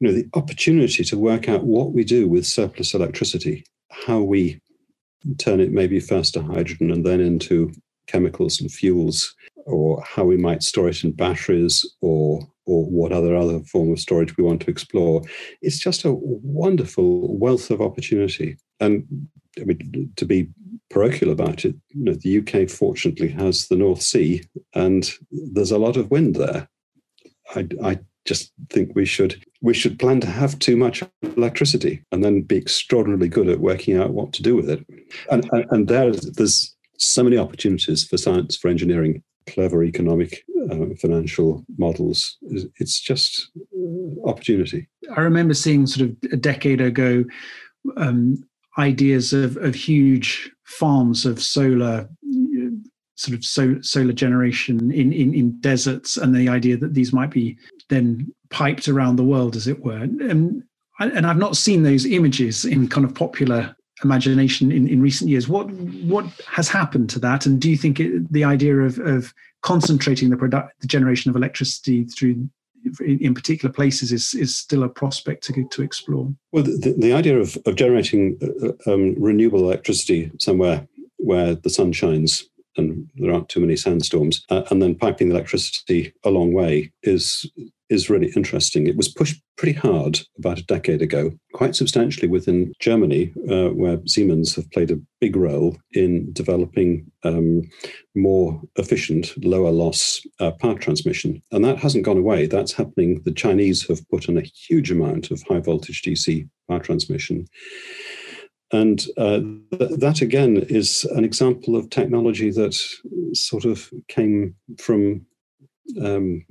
you 0.00 0.08
know 0.08 0.12
the 0.12 0.28
opportunity 0.34 1.02
to 1.04 1.18
work 1.18 1.48
out 1.48 1.64
what 1.64 1.92
we 1.92 2.04
do 2.04 2.28
with 2.28 2.46
surplus 2.46 2.94
electricity 2.94 3.64
how 3.90 4.20
we 4.20 4.60
turn 5.38 5.60
it 5.60 5.72
maybe 5.72 6.00
first 6.00 6.34
to 6.34 6.42
hydrogen 6.42 6.90
and 6.90 7.04
then 7.04 7.20
into 7.20 7.72
chemicals 8.06 8.60
and 8.60 8.70
fuels 8.70 9.34
or 9.64 10.02
how 10.02 10.24
we 10.24 10.36
might 10.36 10.62
store 10.62 10.88
it 10.88 11.02
in 11.02 11.10
batteries 11.10 11.84
or 12.00 12.40
or 12.66 12.84
what 12.84 13.12
other 13.12 13.34
other 13.34 13.60
form 13.60 13.92
of 13.92 14.00
storage 14.00 14.36
we 14.36 14.44
want 14.44 14.60
to 14.62 14.70
explore. 14.70 15.22
It's 15.62 15.78
just 15.78 16.04
a 16.04 16.12
wonderful 16.12 17.36
wealth 17.38 17.70
of 17.70 17.80
opportunity. 17.80 18.56
And 18.80 19.28
I 19.58 19.64
mean, 19.64 20.12
to 20.16 20.24
be 20.24 20.48
parochial 20.90 21.32
about 21.32 21.64
it, 21.64 21.74
you 21.90 22.04
know, 22.04 22.14
the 22.14 22.38
UK 22.38 22.68
fortunately 22.68 23.28
has 23.28 23.68
the 23.68 23.76
North 23.76 24.02
Sea, 24.02 24.44
and 24.74 25.10
there's 25.30 25.70
a 25.70 25.78
lot 25.78 25.96
of 25.96 26.10
wind 26.10 26.36
there. 26.36 26.68
I, 27.54 27.68
I 27.82 27.98
just 28.24 28.52
think 28.70 28.94
we 28.94 29.06
should 29.06 29.42
we 29.62 29.72
should 29.72 29.98
plan 29.98 30.20
to 30.20 30.26
have 30.26 30.58
too 30.58 30.76
much 30.76 31.02
electricity 31.22 32.04
and 32.12 32.22
then 32.22 32.42
be 32.42 32.56
extraordinarily 32.56 33.28
good 33.28 33.48
at 33.48 33.60
working 33.60 33.96
out 33.96 34.10
what 34.10 34.32
to 34.34 34.42
do 34.42 34.56
with 34.56 34.68
it. 34.68 34.84
And 35.30 35.48
and, 35.52 35.64
and 35.70 35.88
there's 35.88 36.20
there's 36.32 36.74
so 36.98 37.22
many 37.22 37.38
opportunities 37.38 38.04
for 38.04 38.16
science, 38.16 38.56
for 38.56 38.68
engineering, 38.68 39.22
clever 39.46 39.84
economic 39.84 40.44
uh, 40.70 40.86
financial 41.00 41.64
models. 41.78 42.36
It's 42.42 43.00
just 43.00 43.50
uh, 43.56 44.28
opportunity. 44.28 44.88
I 45.16 45.20
remember 45.20 45.54
seeing 45.54 45.86
sort 45.86 46.10
of 46.10 46.32
a 46.32 46.36
decade 46.36 46.80
ago 46.80 47.24
um, 47.96 48.42
ideas 48.78 49.32
of, 49.32 49.56
of 49.58 49.74
huge 49.74 50.50
farms 50.64 51.24
of 51.24 51.42
solar 51.42 52.08
sort 53.16 53.36
of 53.36 53.44
so, 53.44 53.80
solar 53.80 54.12
generation 54.12 54.92
in, 54.92 55.12
in, 55.12 55.34
in 55.34 55.58
deserts 55.60 56.16
and 56.16 56.34
the 56.34 56.48
idea 56.48 56.76
that 56.76 56.94
these 56.94 57.12
might 57.12 57.30
be 57.30 57.56
then 57.88 58.32
piped 58.50 58.88
around 58.88 59.16
the 59.16 59.24
world 59.24 59.56
as 59.56 59.66
it 59.66 59.82
were 59.82 59.96
and, 60.02 60.62
and 61.00 61.26
i've 61.26 61.38
not 61.38 61.56
seen 61.56 61.82
those 61.82 62.04
images 62.04 62.64
in 62.64 62.86
kind 62.86 63.04
of 63.04 63.14
popular 63.14 63.74
imagination 64.02 64.70
in, 64.70 64.88
in 64.88 65.00
recent 65.00 65.30
years. 65.30 65.48
What 65.48 65.70
what 65.70 66.26
has 66.46 66.68
happened 66.68 67.10
to 67.10 67.18
that, 67.20 67.46
and 67.46 67.60
do 67.60 67.70
you 67.70 67.76
think 67.76 68.00
it, 68.00 68.30
the 68.32 68.44
idea 68.44 68.76
of, 68.78 68.98
of 68.98 69.34
concentrating 69.62 70.30
the 70.30 70.36
product, 70.36 70.80
the 70.80 70.86
generation 70.86 71.30
of 71.30 71.36
electricity 71.36 72.04
through 72.04 72.48
in 73.00 73.34
particular 73.34 73.72
places 73.72 74.12
is 74.12 74.34
is 74.34 74.56
still 74.56 74.82
a 74.82 74.88
prospect 74.88 75.44
to 75.44 75.64
to 75.70 75.82
explore? 75.82 76.32
Well, 76.52 76.64
the, 76.64 76.94
the 76.96 77.12
idea 77.12 77.38
of 77.38 77.56
of 77.66 77.76
generating 77.76 78.38
uh, 78.42 78.92
um, 78.92 79.14
renewable 79.18 79.60
electricity 79.60 80.30
somewhere 80.38 80.86
where 81.16 81.54
the 81.54 81.70
sun 81.70 81.92
shines 81.92 82.48
and 82.76 83.08
there 83.16 83.32
aren't 83.32 83.48
too 83.48 83.60
many 83.60 83.76
sandstorms, 83.76 84.44
uh, 84.50 84.62
and 84.70 84.82
then 84.82 84.94
piping 84.94 85.28
the 85.28 85.34
electricity 85.34 86.12
a 86.24 86.30
long 86.30 86.52
way 86.52 86.92
is 87.02 87.50
is 87.88 88.10
really 88.10 88.32
interesting. 88.34 88.86
It 88.86 88.96
was 88.96 89.08
pushed 89.08 89.40
pretty 89.56 89.78
hard 89.78 90.18
about 90.38 90.58
a 90.58 90.64
decade 90.64 91.02
ago, 91.02 91.32
quite 91.52 91.76
substantially 91.76 92.28
within 92.28 92.72
Germany, 92.80 93.32
uh, 93.50 93.68
where 93.68 94.00
Siemens 94.06 94.54
have 94.56 94.70
played 94.72 94.90
a 94.90 95.00
big 95.20 95.36
role 95.36 95.76
in 95.92 96.32
developing 96.32 97.10
um, 97.22 97.62
more 98.14 98.60
efficient, 98.76 99.32
lower 99.44 99.70
loss 99.70 100.20
uh, 100.40 100.50
power 100.52 100.78
transmission. 100.78 101.42
And 101.52 101.64
that 101.64 101.78
hasn't 101.78 102.04
gone 102.04 102.18
away. 102.18 102.46
That's 102.46 102.72
happening. 102.72 103.22
The 103.22 103.32
Chinese 103.32 103.86
have 103.88 104.06
put 104.08 104.28
in 104.28 104.36
a 104.36 104.42
huge 104.42 104.90
amount 104.90 105.30
of 105.30 105.42
high 105.48 105.60
voltage 105.60 106.02
DC 106.02 106.48
power 106.68 106.80
transmission. 106.80 107.46
And 108.72 109.04
uh, 109.16 109.40
th- 109.78 109.98
that 109.98 110.20
again 110.20 110.56
is 110.68 111.04
an 111.14 111.24
example 111.24 111.76
of 111.76 111.90
technology 111.90 112.50
that 112.50 112.74
sort 113.32 113.64
of 113.64 113.90
came 114.08 114.56
from 114.78 115.24
um, 116.02 116.44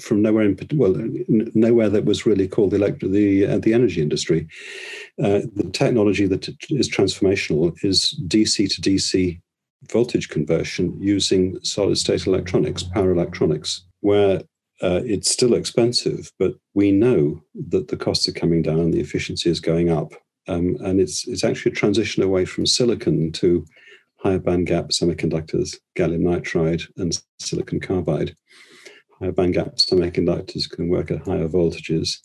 from 0.00 0.22
nowhere 0.22 0.44
in 0.44 0.56
well 0.74 0.94
nowhere 1.28 1.88
that 1.88 2.04
was 2.04 2.24
really 2.24 2.46
called 2.46 2.70
the 2.70 2.78
the 3.02 3.46
uh, 3.46 3.58
the 3.58 3.74
energy 3.74 4.00
industry. 4.00 4.46
Uh, 5.18 5.40
the 5.54 5.68
technology 5.72 6.26
that 6.26 6.48
is 6.70 6.88
transformational 6.88 7.76
is 7.84 8.20
DC 8.28 8.72
to 8.74 8.80
DC 8.80 9.40
voltage 9.90 10.28
conversion 10.28 10.96
using 11.00 11.58
solid 11.62 11.96
state 11.96 12.26
electronics, 12.26 12.82
power 12.82 13.12
electronics, 13.12 13.84
where 14.00 14.40
uh, 14.82 15.00
it's 15.04 15.30
still 15.30 15.54
expensive, 15.54 16.32
but 16.38 16.54
we 16.74 16.90
know 16.90 17.42
that 17.68 17.88
the 17.88 17.96
costs 17.96 18.28
are 18.28 18.32
coming 18.32 18.62
down 18.62 18.80
and 18.80 18.94
the 18.94 19.00
efficiency 19.00 19.50
is 19.50 19.60
going 19.60 19.90
up. 19.90 20.12
Um, 20.48 20.76
and 20.80 21.00
it's 21.00 21.26
it's 21.28 21.44
actually 21.44 21.72
a 21.72 21.76
transition 21.76 22.22
away 22.22 22.44
from 22.44 22.66
silicon 22.66 23.32
to 23.32 23.64
higher 24.16 24.38
band 24.38 24.66
gap 24.66 24.88
semiconductors, 24.88 25.76
gallium 25.96 26.22
nitride 26.22 26.82
and 26.96 27.20
silicon 27.38 27.80
carbide. 27.80 28.34
Higher 29.18 29.32
band 29.32 29.54
gap 29.54 29.76
semiconductors 29.76 30.68
can 30.68 30.88
work 30.88 31.10
at 31.10 31.24
higher 31.26 31.48
voltages, 31.48 32.18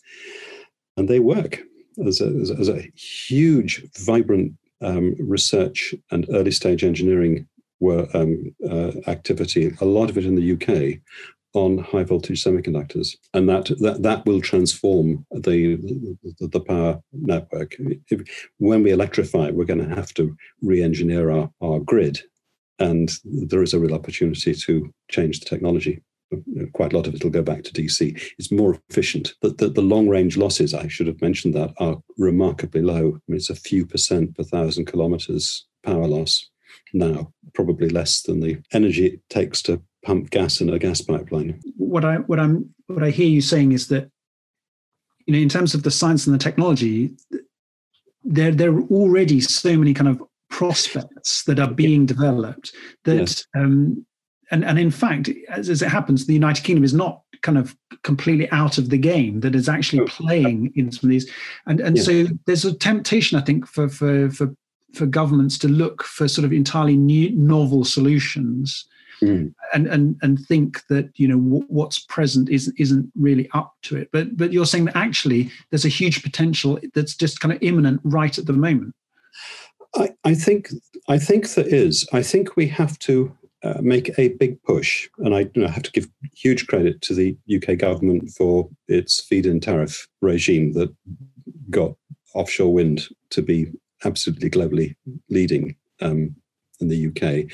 and 0.96 1.08
they 1.08 1.20
work 1.20 1.60
as 2.06 2.20
a, 2.20 2.26
as 2.58 2.68
a 2.68 2.82
huge, 2.94 3.82
vibrant 3.98 4.52
um, 4.82 5.14
research 5.18 5.94
and 6.10 6.26
early 6.30 6.50
stage 6.50 6.84
engineering 6.84 7.46
were, 7.80 8.06
um, 8.14 8.54
uh, 8.68 8.92
activity, 9.06 9.72
a 9.80 9.84
lot 9.84 10.10
of 10.10 10.18
it 10.18 10.24
in 10.24 10.34
the 10.34 10.52
UK, 10.52 11.00
on 11.56 11.78
high 11.78 12.04
voltage 12.04 12.44
semiconductors, 12.44 13.16
and 13.34 13.48
that 13.48 13.66
that, 13.80 14.02
that 14.02 14.26
will 14.26 14.40
transform 14.40 15.26
the, 15.30 15.76
the, 16.38 16.48
the 16.48 16.60
power 16.60 17.00
network. 17.12 17.74
If, 18.10 18.50
when 18.58 18.82
we 18.82 18.90
electrify, 18.90 19.50
we're 19.50 19.64
going 19.64 19.88
to 19.88 19.94
have 19.94 20.12
to 20.14 20.36
re-engineer 20.62 21.30
our, 21.30 21.50
our 21.62 21.80
grid, 21.80 22.20
and 22.78 23.10
there 23.24 23.62
is 23.62 23.74
a 23.74 23.80
real 23.80 23.94
opportunity 23.94 24.54
to 24.54 24.92
change 25.10 25.40
the 25.40 25.46
technology. 25.46 26.02
Quite 26.72 26.92
a 26.92 26.96
lot 26.96 27.06
of 27.06 27.14
it 27.14 27.22
will 27.22 27.30
go 27.30 27.42
back 27.42 27.62
to 27.64 27.72
DC. 27.72 28.20
It's 28.38 28.52
more 28.52 28.78
efficient. 28.90 29.32
The, 29.42 29.50
the, 29.50 29.68
the 29.68 29.80
long 29.80 30.08
range 30.08 30.36
losses, 30.36 30.74
I 30.74 30.88
should 30.88 31.06
have 31.06 31.22
mentioned 31.22 31.54
that, 31.54 31.72
are 31.78 31.98
remarkably 32.18 32.82
low. 32.82 32.96
I 32.96 33.20
mean, 33.28 33.36
it's 33.36 33.48
a 33.48 33.54
few 33.54 33.86
percent 33.86 34.36
per 34.36 34.42
thousand 34.42 34.86
kilometers 34.86 35.66
power 35.84 36.06
loss 36.06 36.50
now, 36.92 37.32
probably 37.54 37.88
less 37.88 38.22
than 38.22 38.40
the 38.40 38.58
energy 38.72 39.06
it 39.06 39.20
takes 39.30 39.62
to 39.62 39.80
pump 40.06 40.30
gas 40.30 40.60
in 40.60 40.70
a 40.70 40.78
gas 40.78 41.00
pipeline. 41.00 41.60
What 41.76 42.04
I 42.04 42.16
what 42.16 42.38
I'm 42.38 42.72
what 42.86 43.02
I 43.02 43.10
hear 43.10 43.28
you 43.28 43.40
saying 43.40 43.72
is 43.72 43.88
that 43.88 44.08
you 45.26 45.32
know 45.32 45.40
in 45.40 45.48
terms 45.48 45.74
of 45.74 45.82
the 45.82 45.90
science 45.90 46.26
and 46.26 46.34
the 46.34 46.38
technology, 46.38 47.12
there 48.22 48.52
there 48.52 48.72
are 48.72 48.82
already 48.82 49.40
so 49.40 49.76
many 49.76 49.92
kind 49.92 50.08
of 50.08 50.22
prospects 50.48 51.42
that 51.44 51.58
are 51.58 51.70
being 51.70 52.06
developed 52.06 52.72
that 53.04 53.16
yes. 53.16 53.44
um, 53.56 54.06
and 54.52 54.64
and 54.64 54.78
in 54.78 54.92
fact 54.92 55.28
as, 55.48 55.68
as, 55.68 55.82
it 55.82 55.88
happens 55.88 56.24
the 56.24 56.32
united 56.32 56.62
kingdom 56.62 56.84
is 56.84 56.94
not 56.94 57.22
kind 57.42 57.58
of 57.58 57.76
completely 58.04 58.48
out 58.52 58.78
of 58.78 58.88
the 58.90 58.96
game 58.96 59.40
that 59.40 59.56
is 59.56 59.68
actually 59.68 60.00
oh. 60.00 60.06
playing 60.06 60.72
in 60.76 60.92
some 60.92 61.08
of 61.08 61.10
these 61.10 61.28
and 61.66 61.80
and 61.80 61.96
yeah. 61.96 62.02
so 62.02 62.26
there's 62.46 62.64
a 62.64 62.72
temptation 62.78 63.36
i 63.36 63.42
think 63.42 63.66
for 63.66 63.88
for 63.88 64.30
for 64.30 64.54
for 64.94 65.04
governments 65.04 65.58
to 65.58 65.68
look 65.68 66.04
for 66.04 66.28
sort 66.28 66.44
of 66.44 66.52
entirely 66.52 66.96
new 66.96 67.28
novel 67.32 67.84
solutions 67.84 68.86
mm. 69.22 69.52
and 69.74 69.86
and 69.86 70.16
and 70.22 70.38
think 70.46 70.82
that 70.88 71.10
you 71.16 71.28
know 71.28 71.38
w- 71.38 71.66
what's 71.68 71.98
present 71.98 72.48
isn't 72.48 72.74
isn't 72.78 73.10
really 73.16 73.48
up 73.54 73.74
to 73.82 73.96
it. 73.96 74.08
But 74.12 74.36
but 74.36 74.52
you're 74.52 74.66
saying 74.66 74.86
that 74.86 74.96
actually 74.96 75.50
there's 75.70 75.84
a 75.84 75.90
huge 75.90 76.22
potential 76.22 76.78
that's 76.94 77.14
just 77.14 77.40
kind 77.40 77.52
of 77.52 77.62
imminent 77.62 78.00
right 78.04 78.36
at 78.36 78.46
the 78.46 78.52
moment. 78.52 78.94
I, 79.96 80.10
I 80.24 80.34
think 80.34 80.70
I 81.08 81.18
think 81.18 81.54
there 81.54 81.66
is. 81.66 82.06
I 82.12 82.22
think 82.22 82.56
we 82.56 82.66
have 82.68 82.98
to 83.00 83.36
uh, 83.62 83.80
make 83.80 84.16
a 84.18 84.28
big 84.28 84.62
push, 84.62 85.08
and 85.18 85.34
I 85.34 85.40
you 85.54 85.62
know, 85.62 85.68
have 85.68 85.82
to 85.84 85.92
give 85.92 86.08
huge 86.34 86.66
credit 86.66 87.00
to 87.02 87.14
the 87.14 87.36
UK 87.54 87.78
government 87.78 88.30
for 88.30 88.68
its 88.88 89.20
feed-in 89.20 89.60
tariff 89.60 90.06
regime 90.20 90.72
that 90.74 90.94
got 91.70 91.94
offshore 92.34 92.72
wind 92.72 93.08
to 93.30 93.42
be 93.42 93.72
absolutely 94.04 94.50
globally 94.50 94.94
leading 95.30 95.74
um, 96.00 96.36
in 96.80 96.88
the 96.88 97.06
UK 97.08 97.50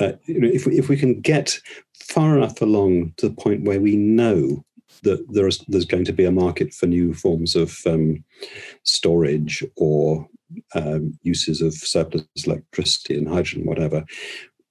uh, 0.00 0.12
if 0.26 0.66
we, 0.66 0.78
if 0.78 0.88
we 0.88 0.96
can 0.96 1.20
get 1.20 1.60
far 1.94 2.36
enough 2.36 2.60
along 2.60 3.12
to 3.18 3.28
the 3.28 3.34
point 3.34 3.64
where 3.64 3.80
we 3.80 3.96
know 3.96 4.64
that 5.02 5.24
there 5.30 5.46
is 5.46 5.58
there's 5.68 5.84
going 5.84 6.04
to 6.04 6.12
be 6.12 6.24
a 6.24 6.32
market 6.32 6.74
for 6.74 6.86
new 6.86 7.14
forms 7.14 7.54
of 7.54 7.78
um, 7.86 8.22
storage 8.84 9.64
or 9.76 10.26
um, 10.74 11.12
uses 11.22 11.62
of 11.62 11.74
surplus 11.74 12.24
electricity 12.44 13.16
and 13.16 13.28
hydrogen, 13.28 13.64
whatever. 13.64 14.04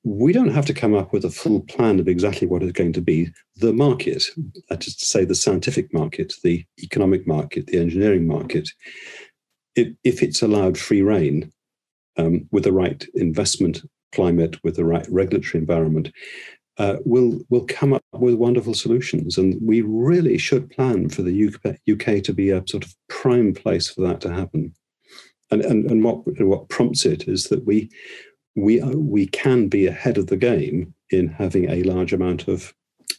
We 0.04 0.32
don't 0.32 0.54
have 0.54 0.65
to 0.68 0.74
come 0.74 0.96
up 0.96 1.12
with 1.12 1.26
a 1.26 1.30
full 1.30 1.62
plan 1.62 2.00
of 2.00 2.08
exactly 2.08 2.48
what 2.48 2.63
is 2.63 2.72
going 2.72 2.94
to 2.94 3.02
be 3.02 3.30
the 3.58 3.74
market, 3.74 4.24
that 4.70 4.88
is 4.88 4.96
to 4.96 5.06
say, 5.06 5.26
the 5.26 5.36
scientific 5.36 5.94
market, 5.94 6.34
the 6.44 6.65
economic 6.82 7.28
market, 7.28 7.68
the 7.68 7.80
engineering 7.80 8.26
market. 8.26 8.70
If, 9.76 9.89
if 10.04 10.24
it's 10.24 10.42
allowed 10.42 10.78
free 10.78 11.02
reign 11.02 11.52
um, 12.18 12.48
with 12.52 12.63
the 12.63 12.72
right 12.72 13.06
investment 13.13 13.82
climate, 14.12 14.62
with 14.63 14.76
the 14.76 14.86
right 14.86 15.08
regulatory 15.10 15.60
environment, 15.62 16.12
uh, 16.78 16.95
will 17.06 17.41
will 17.50 17.65
come 17.67 17.93
up 17.93 18.04
with 18.13 18.36
wonderful 18.36 18.74
solutions. 18.74 19.38
And 19.38 19.58
we 19.62 19.82
really 19.82 20.38
should 20.38 20.69
plan 20.69 21.10
for 21.10 21.22
the 21.22 21.48
UK, 21.48 21.78
UK 21.91 22.24
to 22.24 22.34
be 22.34 22.50
a 22.50 22.63
sort 22.67 22.86
of 22.86 22.95
prime 23.10 23.54
place 23.54 23.89
for 23.89 24.02
that 24.02 24.22
to 24.22 24.34
happen. 24.34 24.74
And 25.52 25.62
and, 25.62 25.89
and 25.91 26.04
what 26.04 26.22
what 26.41 26.69
prompts 26.69 27.06
it 27.06 27.28
is 27.28 27.45
that 27.45 27.65
we 27.65 27.89
we 28.56 28.82
we 28.82 29.28
can 29.28 29.67
be 29.67 29.88
ahead 29.88 30.17
of 30.17 30.28
the 30.28 30.38
game 30.38 30.93
in 31.12 31.28
having 31.28 31.69
a 31.69 31.84
large 31.84 32.13
amount 32.13 32.48
of 32.48 32.74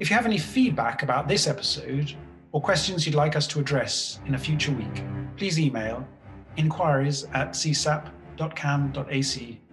If 0.00 0.10
you 0.10 0.16
have 0.16 0.26
any 0.26 0.38
feedback 0.38 1.02
about 1.02 1.26
this 1.26 1.48
episode 1.48 2.14
or 2.52 2.60
questions 2.60 3.06
you'd 3.06 3.14
like 3.14 3.36
us 3.36 3.46
to 3.48 3.60
address 3.60 4.20
in 4.26 4.34
a 4.34 4.38
future 4.38 4.72
week, 4.72 5.04
please 5.36 5.58
email 5.58 6.06
inquiries 6.56 7.24
at 7.34 7.50
csap.cam.ac.uk. 7.50 9.67